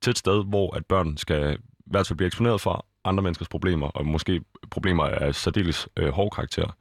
[0.00, 3.48] til et sted, hvor at børn skal i hvert fald blive eksponeret for andre menneskers
[3.48, 4.40] problemer, og måske
[4.70, 6.76] problemer af særdeles øh, hård karakter.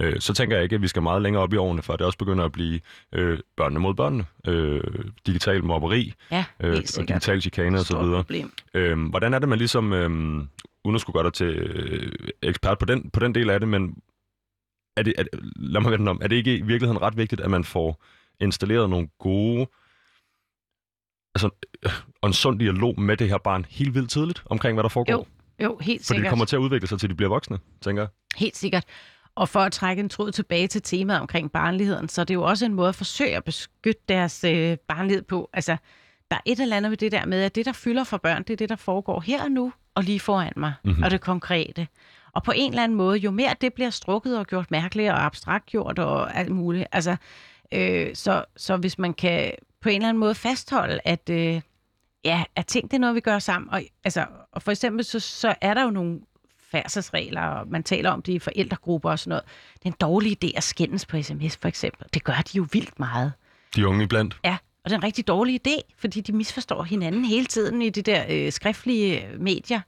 [0.00, 2.06] Øh, så tænker jeg ikke, at vi skal meget længere op i årene, før det
[2.06, 2.80] også begynder at blive
[3.12, 4.80] øh, børnene mod børnene, øh,
[5.26, 7.96] digital mobberi ja, øh, og digital chikane osv.
[8.74, 10.10] Øh, hvordan er det, man ligesom øh,
[10.84, 13.68] uden at skulle gøre dig til øh, ekspert på den, på den del af det,
[13.68, 13.96] men
[14.96, 15.24] er det, er,
[15.56, 18.04] lad mig vende om, er det ikke i virkeligheden ret vigtigt, at man får
[18.40, 19.66] installeret nogle gode,
[21.34, 21.50] altså
[21.84, 21.92] øh,
[22.22, 25.12] og en sund dialog med det her barn helt vildt tidligt omkring, hvad der foregår?
[25.12, 25.24] Jo,
[25.64, 26.06] jo helt sikkert.
[26.06, 28.08] Fordi det kommer til at udvikle sig, til de bliver voksne, tænker jeg.
[28.36, 28.84] Helt sikkert.
[29.38, 32.42] Og for at trække en tråd tilbage til temaet omkring barnligheden, så er det jo
[32.42, 35.50] også en måde at forsøge at beskytte deres øh, barnlighed på.
[35.52, 35.76] Altså,
[36.30, 38.42] der er et eller andet ved det der med, at det, der fylder for børn,
[38.42, 41.02] det er det, der foregår her og nu, og lige foran mig, mm-hmm.
[41.02, 41.88] og det konkrete.
[42.32, 45.24] Og på en eller anden måde, jo mere det bliver strukket og gjort mærkeligt og
[45.24, 47.16] abstrakt gjort og alt muligt, altså,
[47.72, 51.60] øh, så, så hvis man kan på en eller anden måde fastholde, at, øh,
[52.24, 53.70] ja, at ting det er noget, vi gør sammen.
[53.70, 56.20] Og, altså, og for eksempel, så, så er der jo nogle
[56.70, 59.44] færdselsregler, og man taler om det i forældregrupper og sådan noget.
[59.74, 62.06] Det er en dårlig idé at skændes på sms, for eksempel.
[62.14, 63.32] Det gør de jo vildt meget.
[63.76, 64.36] De unge iblandt?
[64.44, 67.90] Ja, og det er en rigtig dårlig idé, fordi de misforstår hinanden hele tiden i
[67.90, 69.80] de der øh, skriftlige medier.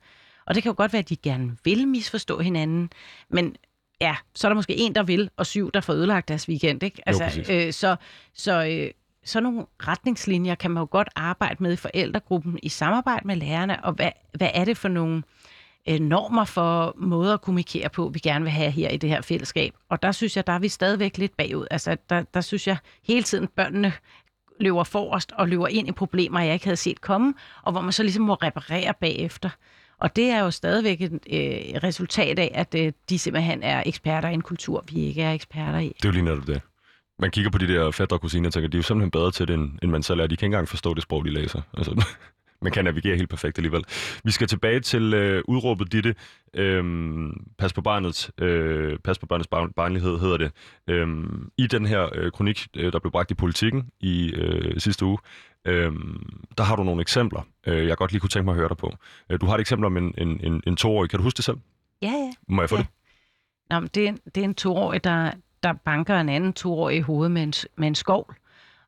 [0.46, 2.90] Og det kan jo godt være, at de gerne vil misforstå hinanden,
[3.28, 3.56] men
[4.00, 6.82] ja, så er der måske en, der vil, og syv, der får ødelagt deres weekend.
[6.82, 7.02] Ikke?
[7.06, 7.96] Altså, jo, øh, så
[8.34, 8.90] så øh,
[9.24, 13.84] sådan nogle retningslinjer kan man jo godt arbejde med i forældregruppen i samarbejde med lærerne,
[13.84, 15.22] og hvad, hvad er det for nogle
[15.88, 19.20] øh, normer for måder at kommunikere på, vi gerne vil have her i det her
[19.20, 19.74] fællesskab.
[19.88, 21.66] Og der synes jeg, der er vi stadigvæk lidt bagud.
[21.70, 23.92] Altså, der, der synes jeg hele tiden, børnene
[24.60, 27.92] løber forrest og løber ind i problemer, jeg ikke havde set komme, og hvor man
[27.92, 29.50] så ligesom må reparere bagefter.
[29.98, 34.28] Og det er jo stadigvæk et øh, resultat af, at øh, de simpelthen er eksperter
[34.28, 35.88] i en kultur, vi ikke er eksperter i.
[35.88, 36.60] Det er jo lige netop det.
[37.18, 39.30] Man kigger på de der fætter og kusiner og tænker, de er jo simpelthen bedre
[39.30, 40.26] til det, end, end man selv er.
[40.26, 41.60] De kan ikke engang forstå det sprog, de læser.
[41.76, 42.04] Altså,
[42.62, 43.84] man kan navigere helt perfekt alligevel.
[44.24, 46.14] Vi skal tilbage til øh, udråbet Ditte.
[46.54, 50.52] Øhm, pas på barnets, øh, pas på barnets barn, barnlighed hedder det.
[50.88, 55.04] Øhm, I den her øh, kronik, øh, der blev bragt i politikken i øh, sidste
[55.04, 55.18] uge,
[55.64, 55.92] øh,
[56.58, 58.76] der har du nogle eksempler, øh, jeg godt lige kunne tænke mig at høre dig
[58.76, 58.94] på.
[59.30, 61.10] Øh, du har et eksempel om en, en, en, en toårig.
[61.10, 61.56] Kan du huske det selv?
[62.02, 62.30] Ja, ja.
[62.48, 62.82] Må jeg få ja.
[62.82, 62.88] det?
[63.70, 65.32] Nå, men det, er, det er en toårig, der,
[65.62, 68.36] der banker en anden toårig i hovedet med en, med en skovl.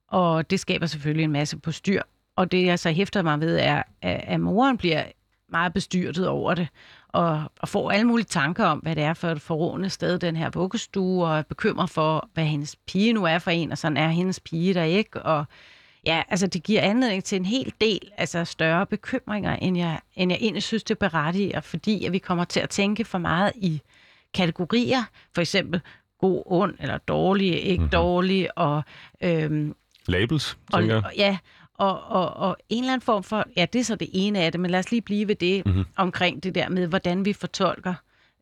[0.08, 2.02] Og det skaber selvfølgelig en masse på styr.
[2.36, 5.04] Og det, jeg så hæfter mig ved, er, at moren bliver
[5.48, 6.68] meget bestyrtet over det,
[7.08, 10.36] og, og får alle mulige tanker om, hvad det er for et forrådende sted, den
[10.36, 13.96] her vuggestue, og er bekymret for, hvad hendes pige nu er for en, og sådan
[13.96, 15.44] er hendes pige der ikke, og
[16.06, 20.32] ja, altså det giver anledning til en hel del altså større bekymringer, end jeg, end
[20.32, 23.82] jeg egentlig synes, det berettiger, fordi at vi kommer til at tænke for meget i
[24.34, 25.02] kategorier,
[25.34, 25.80] for eksempel
[26.18, 27.90] god, ond eller dårlig, ikke mm-hmm.
[27.90, 28.82] dårlig, og...
[29.22, 29.74] Øhm,
[30.06, 31.04] Labels, tænker jeg.
[31.16, 31.38] Ja,
[31.74, 34.52] og, og, og en eller anden form for, ja, det er så det ene af
[34.52, 35.84] det, men lad os lige blive ved det mm-hmm.
[35.96, 37.94] omkring det der med, hvordan vi fortolker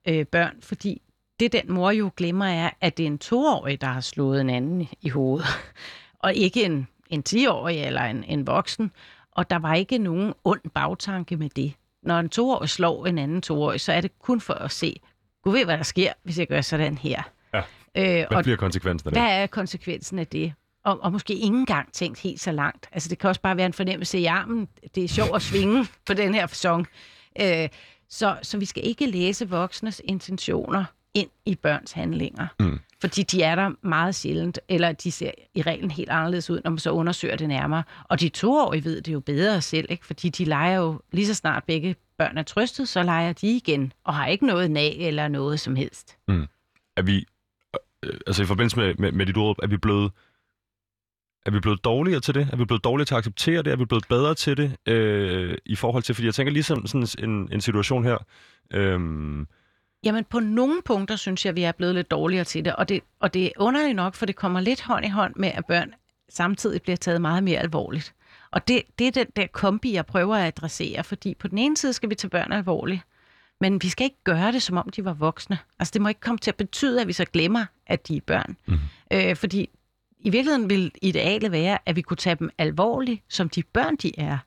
[0.09, 1.03] øh, børn, fordi
[1.41, 4.51] det den mor jo glemmer er, at det er en toårig, der har slået en
[4.51, 5.47] anden i hovedet,
[6.25, 8.91] og ikke en, en 10-årig eller en, en voksen,
[9.33, 11.73] og der var ikke nogen ond bagtanke med det.
[12.03, 15.01] Når en toårig slår en anden toårig, så er det kun for at se,
[15.43, 17.23] Gud ved, hvad der sker, hvis jeg gør sådan her.
[17.55, 17.63] Ja.
[17.95, 19.23] Øh, Hvad og bliver konsekvensen af det?
[19.23, 20.53] hvad er konsekvensen af det?
[20.85, 22.89] Og, og måske ikke engang tænkt helt så langt.
[22.93, 24.69] Altså, det kan også bare være en fornemmelse i armen.
[24.95, 26.87] Det er sjovt at svinge på den her fasong.
[27.41, 27.69] Øh,
[28.09, 32.47] så, så vi skal ikke læse voksnes intentioner ind i børns handlinger.
[32.61, 32.81] Mm.
[33.01, 36.71] Fordi de er der meget sjældent, eller de ser i reglen helt anderledes ud, når
[36.71, 37.83] man så undersøger det nærmere.
[38.05, 40.07] Og de toårige ved det jo bedre selv, ikke?
[40.07, 43.93] fordi de leger jo lige så snart begge børn er trøstet, så leger de igen,
[44.05, 46.17] og har ikke noget nag eller noget som helst.
[46.97, 47.27] Er vi,
[48.05, 50.13] øh, altså i forbindelse med, med, med dit udråb, er vi blevet
[51.47, 52.49] er vi blevet dårligere til det?
[52.53, 53.73] Er vi blevet dårligere til at acceptere det?
[53.73, 57.31] Er vi blevet bedre til det øh, i forhold til, fordi jeg tænker ligesom sådan
[57.31, 58.19] en, en situation her,
[58.71, 59.47] øhm,
[60.05, 63.01] Jamen, på nogle punkter synes jeg, vi er blevet lidt dårligere til det, og det,
[63.21, 65.95] og det er underligt nok, for det kommer lidt hånd i hånd med, at børn
[66.29, 68.15] samtidig bliver taget meget mere alvorligt.
[68.51, 71.77] Og det, det er den der kombi, jeg prøver at adressere, fordi på den ene
[71.77, 73.01] side skal vi tage børn alvorligt,
[73.61, 75.59] men vi skal ikke gøre det, som om de var voksne.
[75.79, 78.21] Altså, det må ikke komme til at betyde, at vi så glemmer, at de er
[78.27, 78.57] børn.
[78.67, 78.79] Mhm.
[79.13, 79.71] Øh, fordi
[80.21, 84.19] i virkeligheden vil idealet være, at vi kunne tage dem alvorligt, som de børn, de
[84.19, 84.39] er.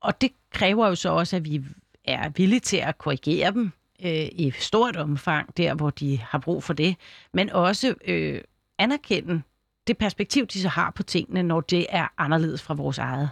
[0.00, 1.64] Og det kræver jo så også, at vi
[2.04, 3.72] er villige til at korrigere dem
[4.04, 6.96] øh, i stort omfang, der hvor de har brug for det,
[7.32, 8.40] men også øh,
[8.78, 9.42] anerkende
[9.86, 13.30] det perspektiv, de så har på tingene, når det er anderledes fra vores eget.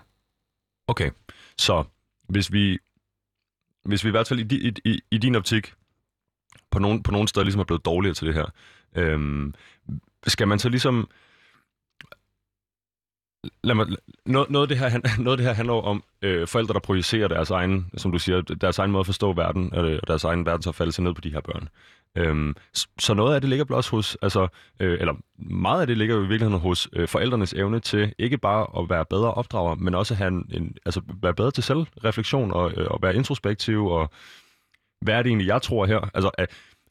[0.87, 1.11] Okay,
[1.59, 1.85] så
[2.29, 2.79] hvis vi,
[3.85, 5.73] hvis vi i hvert fald i, i, i, i din optik
[6.71, 8.47] på nogle, på nogle steder ligesom er blevet dårligere til det her,
[8.97, 9.55] øhm,
[10.27, 11.09] skal man så ligesom...
[13.65, 13.87] Lad mig,
[14.27, 16.81] noget, noget, af det her, han- noget af det her handler om øh, forældre, der
[16.81, 20.25] projicerer deres egen, som du siger, deres egen måde at forstå verden, øh, og deres
[20.25, 21.69] egen verdensopfattelse ned på de her børn.
[22.17, 22.55] Øhm,
[22.99, 24.49] så noget af det ligger blot også hos, altså,
[24.81, 28.39] øh, eller meget af det ligger jo i virkeligheden hos øh, forældrenes evne til ikke
[28.39, 31.63] bare at være bedre opdrager, men også at have en, en, altså, være bedre til
[31.65, 34.11] selvreflektion og, øh, og være introspektiv og
[35.01, 36.11] hvad er det egentlig, jeg tror her?
[36.15, 36.47] Altså, er,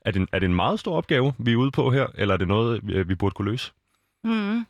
[0.05, 2.33] er, det en, er det en meget stor opgave, vi er ude på her, eller
[2.33, 3.71] er det noget, vi, vi burde kunne løse?
[4.23, 4.65] Mm.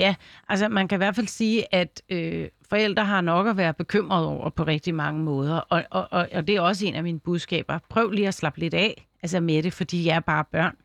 [0.00, 0.14] Ja,
[0.48, 4.26] altså man kan i hvert fald sige, at øh, forældre har nok at være bekymrede
[4.26, 7.20] over på rigtig mange måder, og, og, og, og det er også en af mine
[7.20, 7.78] budskaber.
[7.88, 10.76] Prøv lige at slappe lidt af altså med det, fordi jeg er bare børn.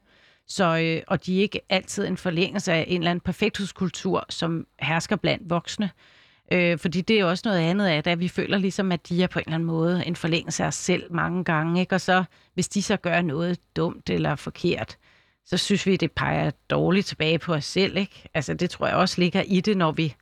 [0.47, 4.67] Så, øh, og de er ikke altid en forlængelse af en eller anden perfekthedskultur, som
[4.79, 5.89] hersker blandt voksne.
[6.51, 9.27] Øh, fordi det er også noget andet af at vi føler ligesom, at de er
[9.27, 11.79] på en eller anden måde en forlængelse af os selv mange gange.
[11.79, 11.95] Ikke?
[11.95, 14.97] Og så, hvis de så gør noget dumt eller forkert,
[15.45, 17.97] så synes vi, det peger dårligt tilbage på os selv.
[17.97, 18.29] Ikke?
[18.33, 20.15] Altså, det tror jeg også ligger i det, når vi,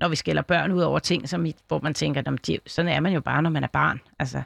[0.00, 3.00] når vi skælder børn ud over ting, som i, hvor man tænker, de, sådan er
[3.00, 4.00] man jo bare, når man er barn.
[4.18, 4.42] Altså,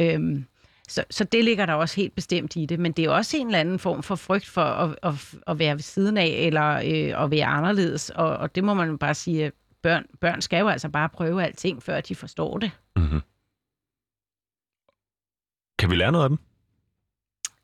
[0.00, 0.46] øhm,
[0.88, 2.78] så, så det ligger der også helt bestemt i det.
[2.80, 5.58] Men det er jo også en eller anden form for frygt for at, at, at
[5.58, 8.10] være ved siden af, eller øh, at være anderledes.
[8.10, 9.52] Og, og det må man jo bare sige,
[9.82, 12.70] børn, børn skal jo altså bare prøve alting, før de forstår det.
[12.96, 13.20] Mm-hmm.
[15.78, 16.38] Kan vi lære noget af dem?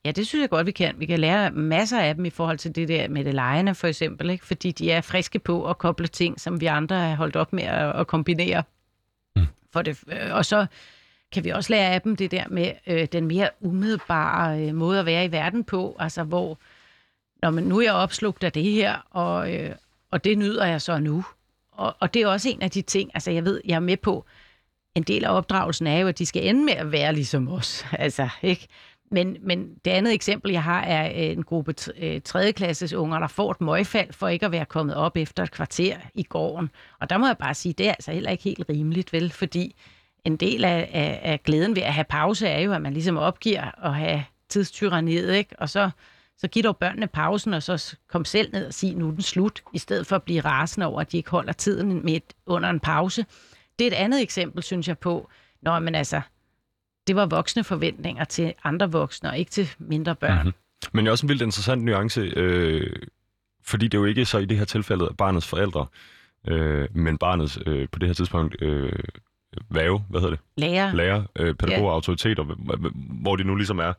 [0.05, 0.95] Ja, det synes jeg godt, vi kan.
[0.99, 3.87] Vi kan lære masser af dem i forhold til det der med det lejende, for
[3.87, 4.31] eksempel.
[4.31, 4.47] Ikke?
[4.47, 7.63] Fordi de er friske på at koble ting, som vi andre har holdt op med
[7.63, 8.63] at, at kombinere.
[9.37, 9.47] Mm.
[9.73, 10.67] For det, øh, og så
[11.33, 15.01] kan vi også lære af dem det der med øh, den mere umiddelbare øh, måde
[15.01, 15.97] at være i verden på.
[15.99, 16.59] Altså hvor,
[17.43, 19.75] når man, nu er jeg opslugt af det her, og, øh,
[20.11, 21.25] og det nyder jeg så nu.
[21.73, 23.97] Og, og det er også en af de ting, altså jeg ved, jeg er med
[23.97, 24.27] på,
[24.95, 27.87] en del af opdragelsen er jo, at de skal ende med at være ligesom os.
[27.93, 28.67] Altså, ikke?
[29.13, 33.19] Men, men det andet eksempel, jeg har, er øh, en gruppe t- øh, tredjeklasses unger,
[33.19, 36.71] der får et møgfald for ikke at være kommet op efter et kvarter i gården.
[37.01, 39.31] Og der må jeg bare sige, det er altså heller ikke helt rimeligt, vel?
[39.31, 39.75] Fordi
[40.25, 43.17] en del af, af, af glæden ved at have pause er jo, at man ligesom
[43.17, 45.55] opgiver at have tidstyranniet, ikke?
[45.59, 45.91] Og så,
[46.39, 49.23] så giv dog børnene pausen, og så kom selv ned og sig, nu er den
[49.23, 52.71] slut, i stedet for at blive rasende over, at de ikke holder tiden midt under
[52.71, 53.27] en pause.
[53.79, 55.29] Det er et andet eksempel, synes jeg, på,
[55.63, 56.21] når man altså,
[57.11, 60.45] det var voksne forventninger til andre voksne, og ikke til mindre børn.
[60.47, 60.55] Mhm.
[60.93, 62.97] Men det er også en vildt interessant nuance, øh,
[63.65, 65.87] fordi det er jo ikke så i det her tilfælde barnets forældre,
[66.49, 68.93] øh, men barnets øh, på det her tidspunkt øh,
[69.71, 70.45] værge, hvad hedder det?
[70.57, 71.95] Lærer, Lærer, øh, pædagoger, Ja.
[71.95, 73.93] autoriteter, hv- hv- hvor de nu ligesom er.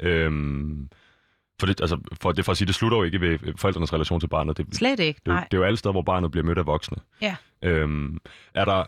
[0.00, 0.88] Øhm,
[1.60, 4.20] for det, altså, for, det for at sige, det slutter jo ikke ved forældrenes relation
[4.20, 4.56] til barnet.
[4.56, 5.48] Det, slet ikke, det, er jo- nej.
[5.50, 6.96] det er jo alle steder, hvor barnet bliver mødt af voksne.
[7.20, 7.36] Ja.
[7.62, 8.18] Øhm,
[8.54, 8.84] er der,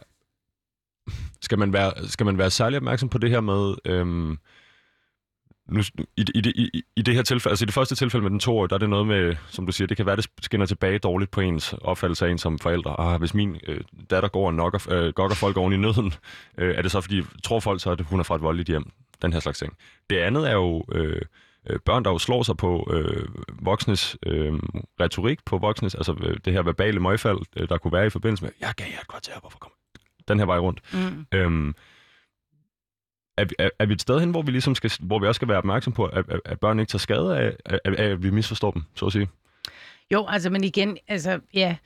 [1.40, 4.38] skal, man være, skal man være særlig opmærksom på det her med, øhm,
[5.68, 5.80] nu,
[6.16, 8.40] i, i, det- i, i det her tilfælde, altså i det første tilfælde med den
[8.40, 10.98] to der er det noget med, som du siger, det kan være, det skinner tilbage
[10.98, 13.00] dårligt på ens opfattelse af en som forældre.
[13.00, 13.80] Ah, hvis min øh,
[14.10, 16.12] datter går og nokker, øh, gokker folk oven i nøden,
[16.58, 18.90] øh, er det så fordi, tror folk så, at hun er fra et voldeligt hjem?
[19.22, 19.76] Den her slags ting.
[20.10, 21.22] Det andet er jo øh,
[21.70, 23.28] øh børn, der jo slår sig på øh,
[23.62, 24.52] voksnes øh,
[25.00, 28.44] retorik, på voksnes, altså øh, det her verbale møgfald, øh, der kunne være i forbindelse
[28.44, 29.72] med, jeg gav jer et kvarter, hvorfor kom
[30.28, 30.80] den her vej rundt.
[30.92, 31.26] Mm.
[31.34, 31.74] Øhm,
[33.38, 35.38] er, vi- er, er vi et sted hen, hvor vi, ligesom skal, hvor vi også
[35.38, 38.22] skal være opmærksom på, at, at, at børn ikke tager skade af, af, af, at
[38.22, 39.28] vi misforstår dem, så at sige?
[40.12, 41.76] Jo, altså, men igen, altså, ja,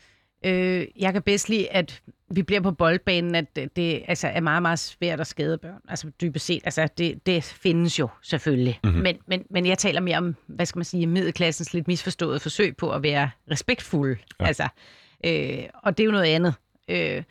[0.45, 4.63] øh, jeg kan bedst lide, at vi bliver på boldbanen, at det, altså, er meget,
[4.63, 5.81] meget svært at skade børn.
[5.89, 8.81] Altså, dybest set, altså, det, det findes jo selvfølgelig.
[8.85, 8.91] Mhm.
[8.93, 9.03] Mm-hmm.
[9.03, 12.77] Men, men, men jeg taler mere om, hvad skal man sige, middelklassens lidt misforstået forsøg
[12.77, 14.19] på at være respektfuld.
[14.41, 14.47] Ja.
[14.47, 14.69] Altså,
[15.27, 16.55] øh, og det er jo noget andet.
[16.89, 17.23] Øh,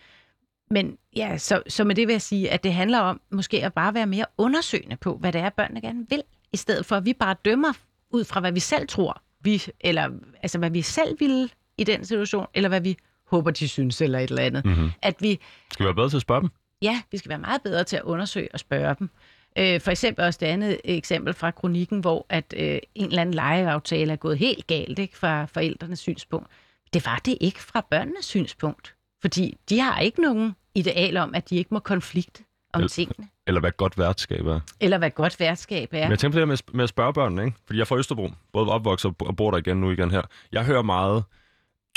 [0.72, 3.74] men ja, så, så med det vil jeg sige, at det handler om måske at
[3.74, 7.06] bare være mere undersøgende på, hvad det er, børnene gerne vil, i stedet for at
[7.06, 7.74] vi bare dømmer
[8.10, 10.10] ud fra, hvad vi selv tror, vi, eller
[10.44, 12.98] altså hvad vi selv ville i den situation, eller hvad vi
[13.28, 14.66] håber, de synes, eller et eller andet.
[14.66, 14.92] Mm-hmm.
[15.02, 15.40] At vi,
[15.72, 16.50] Skal vi være bedre til at spørge dem?
[16.82, 19.10] ja, vi skal være meget bedre til at undersøge og spørge dem.
[19.58, 23.36] Øh, for eksempel også det andet eksempel fra kronikken, hvor at øh, en eller anden
[23.36, 26.48] legeaftale er gået helt galt ikke, fra forældrenes synspunkt.
[26.94, 28.96] Det var det ikke fra børnenes synspunkt.
[29.22, 32.44] Fordi de har ikke nogen ideal om, at de ikke må konflikte
[32.74, 33.28] om Vel- tingene.
[33.48, 34.60] Eller hvad godt værtskab er?
[34.80, 36.02] Eller hvad godt værtskab er.
[36.02, 37.58] Men jeg tænker på det her med, med at spørge børnene, ikke?
[37.66, 40.12] Fordi jeg er fra Østerbro, både opvokset og bo- og bor der igen nu igen
[40.12, 40.22] her.
[40.52, 41.24] Jeg hører meget,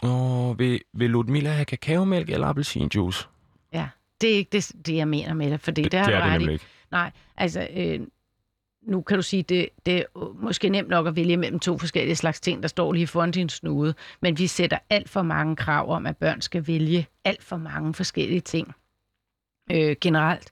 [0.05, 3.27] Åh, vil, vil Ludmilla have kakaomælk eller appelsinjuice?
[3.73, 3.89] Ja,
[4.21, 6.23] det er ikke det, det jeg mener med det, for det, Det, har det er
[6.23, 6.65] det nemlig ikke.
[6.91, 8.01] Nej, altså, øh,
[8.87, 12.17] nu kan du sige, det, det er måske nemt nok at vælge mellem to forskellige
[12.17, 15.91] slags ting, der står lige foran din snude, men vi sætter alt for mange krav
[15.91, 18.75] om, at børn skal vælge alt for mange forskellige ting
[19.71, 20.51] øh, generelt.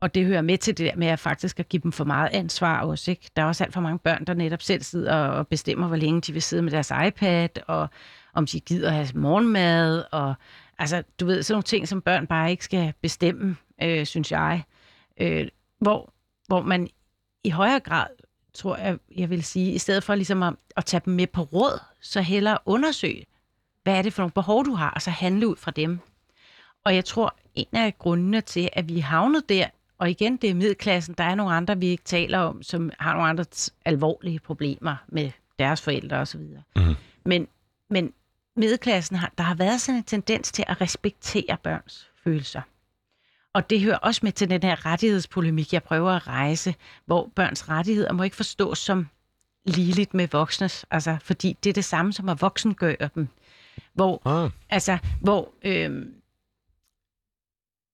[0.00, 2.28] Og det hører med til det der med at faktisk at give dem for meget
[2.32, 3.10] ansvar også.
[3.10, 3.30] Ikke?
[3.36, 6.20] Der er også alt for mange børn, der netop selv sidder og bestemmer, hvor længe
[6.20, 7.88] de vil sidde med deres iPad, og
[8.34, 10.34] om de gider have morgenmad, og
[10.78, 14.62] altså, du ved, sådan nogle ting, som børn bare ikke skal bestemme, øh, synes jeg.
[15.20, 15.48] Øh,
[15.78, 16.12] hvor,
[16.46, 16.88] hvor man
[17.44, 18.06] i højere grad,
[18.54, 21.42] tror jeg, jeg vil sige, i stedet for ligesom at, at tage dem med på
[21.42, 23.26] råd, så hellere undersøge,
[23.82, 25.98] hvad er det for nogle behov, du har, og så handle ud fra dem.
[26.84, 29.66] Og jeg tror, en af grundene til, at vi er havnet der,
[29.98, 33.12] og igen, det er middelklassen, der er nogle andre, vi ikke taler om, som har
[33.12, 33.44] nogle andre
[33.84, 36.40] alvorlige problemer med deres forældre osv.
[36.76, 36.94] Mhm.
[37.24, 37.48] Men,
[37.90, 38.12] men
[38.56, 42.60] middelklassen, har, der har været sådan en tendens til at respektere børns følelser.
[43.54, 46.74] Og det hører også med til den her rettighedspolemik, jeg prøver at rejse,
[47.06, 49.08] hvor børns rettigheder må ikke forstås som
[49.66, 53.28] ligeligt med voksnes, altså fordi det er det samme som at voksengøre dem.
[53.94, 55.54] Hvor Ah, Altså, hvor...
[55.62, 56.06] Øh,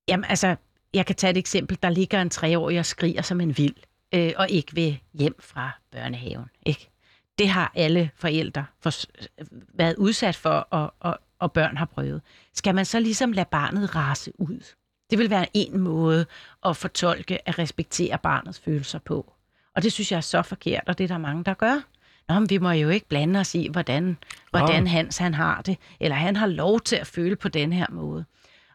[0.08, 0.56] jamen, altså,
[0.94, 1.78] jeg kan tage et eksempel.
[1.82, 3.76] Der ligger en treårig og skriger som en vild,
[4.14, 6.46] øh, og ikke vil hjem fra børnehaven.
[6.66, 6.90] Ikke?
[7.38, 8.90] Det har alle forældre for,
[9.74, 12.22] været udsat for, og, og, og børn har prøvet.
[12.54, 14.74] Skal man så ligesom lade barnet rase ud?
[15.10, 16.26] Det vil være en måde
[16.64, 19.32] at fortolke at respektere barnets følelser på.
[19.76, 21.80] Og det synes jeg er så forkert, og det er der mange, der gør.
[22.28, 24.16] Nå, men vi må jo ikke blande os i, hvordan,
[24.50, 24.88] hvordan Ah.
[24.88, 28.24] Hans han har det, eller han har lov til at føle på den her måde.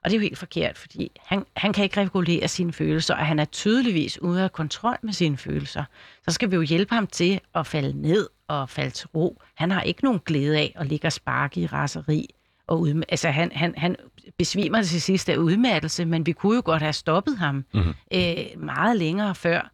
[0.03, 3.25] Og det er jo helt forkert, fordi han, han kan ikke regulere sine følelser, og
[3.25, 5.83] han er tydeligvis ude af kontrol med sine følelser.
[6.27, 9.41] Så skal vi jo hjælpe ham til at falde ned og falde til ro.
[9.55, 12.35] Han har ikke nogen glæde af at ligge og sparke i raseri.
[12.67, 13.95] Og udm- altså, han, han, han
[14.37, 17.93] besvimer til sidst af udmattelse, men vi kunne jo godt have stoppet ham Mhm.
[18.13, 19.71] øh, meget længere før.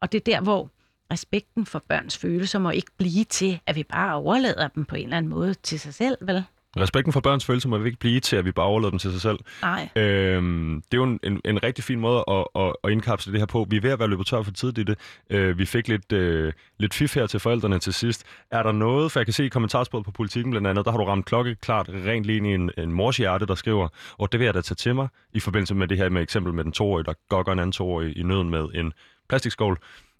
[0.00, 0.70] Og det er der, hvor
[1.12, 5.02] respekten for børns følelser må ikke blive til, at vi bare overlader dem på en
[5.04, 6.44] eller anden måde til sig selv, vel?
[6.76, 9.20] Respekten for børns følelser må ikke blive til, at vi bare overlader dem til sig
[9.20, 9.38] selv.
[9.62, 9.88] Nej.
[9.96, 13.40] Øhm, det er jo en, en, en rigtig fin måde at, at, at indkapsle det
[13.40, 13.66] her på.
[13.70, 14.98] Vi er ved at være løbet tør for tid i det.
[15.30, 18.24] Øh, vi fik lidt, øh, lidt fif her til forældrene til sidst.
[18.50, 20.98] Er der noget, for jeg kan se i kommentarsporet på politikken blandt andet, der har
[20.98, 24.44] du ramt klokkeklart rent lige i en, en mors hjerte, der skriver, og det vil
[24.44, 27.04] jeg da tage til mig, i forbindelse med det her med eksempel med den toårige,
[27.04, 28.92] der gokker en anden toårig i nøden med en
[29.28, 29.78] plastikskål.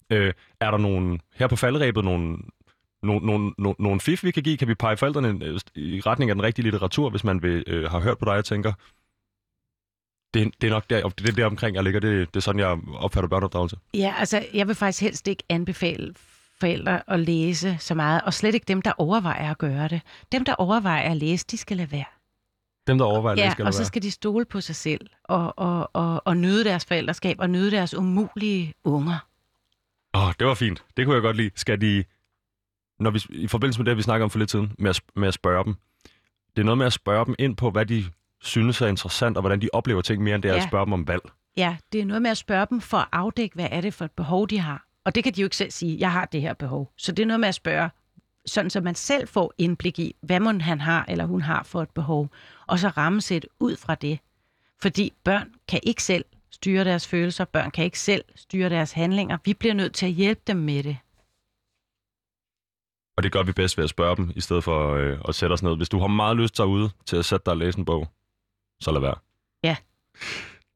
[0.09, 2.37] Øh, er der nogen, her på faldrebet, nogle,
[3.03, 4.57] nogle, nogle, nogle, nogle fif, vi kan give?
[4.57, 7.91] Kan vi pege forældrene øh, i retning af den rigtige litteratur, hvis man vil, øh,
[7.91, 8.73] har hørt på dig og tænker,
[10.33, 11.99] det, det er nok der, det er der omkring, jeg ligger.
[11.99, 13.77] Det, det er sådan, jeg opfatter børneopdragelse.
[13.93, 16.13] Ja, altså, jeg vil faktisk helst ikke anbefale
[16.59, 20.01] forældre at læse så meget, og slet ikke dem, der overvejer at gøre det.
[20.31, 22.05] Dem, der overvejer at læse, de skal lade være.
[22.87, 23.85] Dem, der overvejer, ja, det skal og så være.
[23.85, 27.71] skal de stole på sig selv, og, og, og, og nyde deres forældreskab, og nyde
[27.71, 29.27] deres umulige unger.
[30.13, 30.83] Åh, oh, det var fint.
[30.97, 31.49] Det kunne jeg godt lide.
[31.55, 32.03] Skal de,
[33.03, 35.27] når vi, i forbindelse med det, vi snakker om for lidt siden, med at, med
[35.27, 35.75] at spørge dem.
[36.55, 38.05] Det er noget med at spørge dem ind på, hvad de
[38.41, 40.61] synes er interessant, og hvordan de oplever ting mere, end det er Ja.
[40.61, 41.21] at spørge dem om valg.
[41.57, 44.05] Ja, det er noget med at spørge dem for at afdække, hvad er det for
[44.05, 44.85] et behov, de har.
[45.05, 46.91] Og det kan de jo ikke selv sige, jeg har det her behov.
[46.97, 47.89] Så det er noget med at spørge,
[48.45, 51.81] sådan så man selv får indblik i, hvad man han har eller hun har for
[51.81, 52.29] et behov,
[52.67, 54.19] og så rammesætte ud fra det.
[54.81, 59.37] Fordi børn kan ikke selv styre deres følelser, børn kan ikke selv styre deres handlinger.
[59.45, 60.97] Vi bliver nødt til at hjælpe dem med det.
[63.17, 65.53] Og det gør vi bedst ved at spørge dem, i stedet for øh, at sætte
[65.53, 65.77] os ned.
[65.77, 68.07] Hvis du har meget lyst derude til at sætte dig og læse en bog,
[68.81, 69.15] så lad være.
[69.63, 69.75] Ja.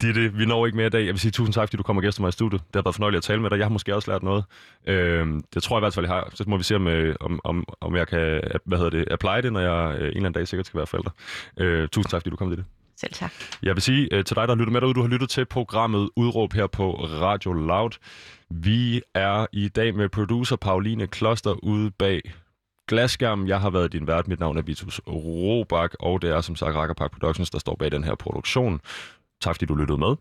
[0.01, 1.05] De Ditte, vi når ikke mere i dag.
[1.05, 2.61] Jeg vil sige tusind tak, fordi du kommer og gæster mig i studiet.
[2.61, 3.57] Det har været fornøjeligt at tale med dig.
[3.57, 4.43] Jeg har måske også lært noget.
[4.87, 6.31] Øh, det tror jeg i hvert fald, jeg har.
[6.33, 9.41] Så må vi se, om, øh, om, om, om jeg kan hvad hedder det, apply
[9.43, 11.11] det, når jeg øh, en eller anden dag sikkert skal være forælder.
[11.57, 12.65] Øh, tusind tak, fordi du kom til det.
[12.99, 13.31] Selv tak.
[13.63, 16.09] Jeg vil sige øh, til dig, der lytter med derude, du har lyttet til programmet
[16.15, 17.91] Udråb her på Radio Loud.
[18.49, 22.21] Vi er i dag med producer Pauline Kloster ude bag
[22.87, 23.47] glasskærmen.
[23.47, 24.27] Jeg har været din vært.
[24.27, 27.91] Mit navn er Vitus Robak, og det er som sagt Rakkerpark Productions, der står bag
[27.91, 28.81] den her produktion.
[29.41, 30.15] Tak fordi du lyttede med.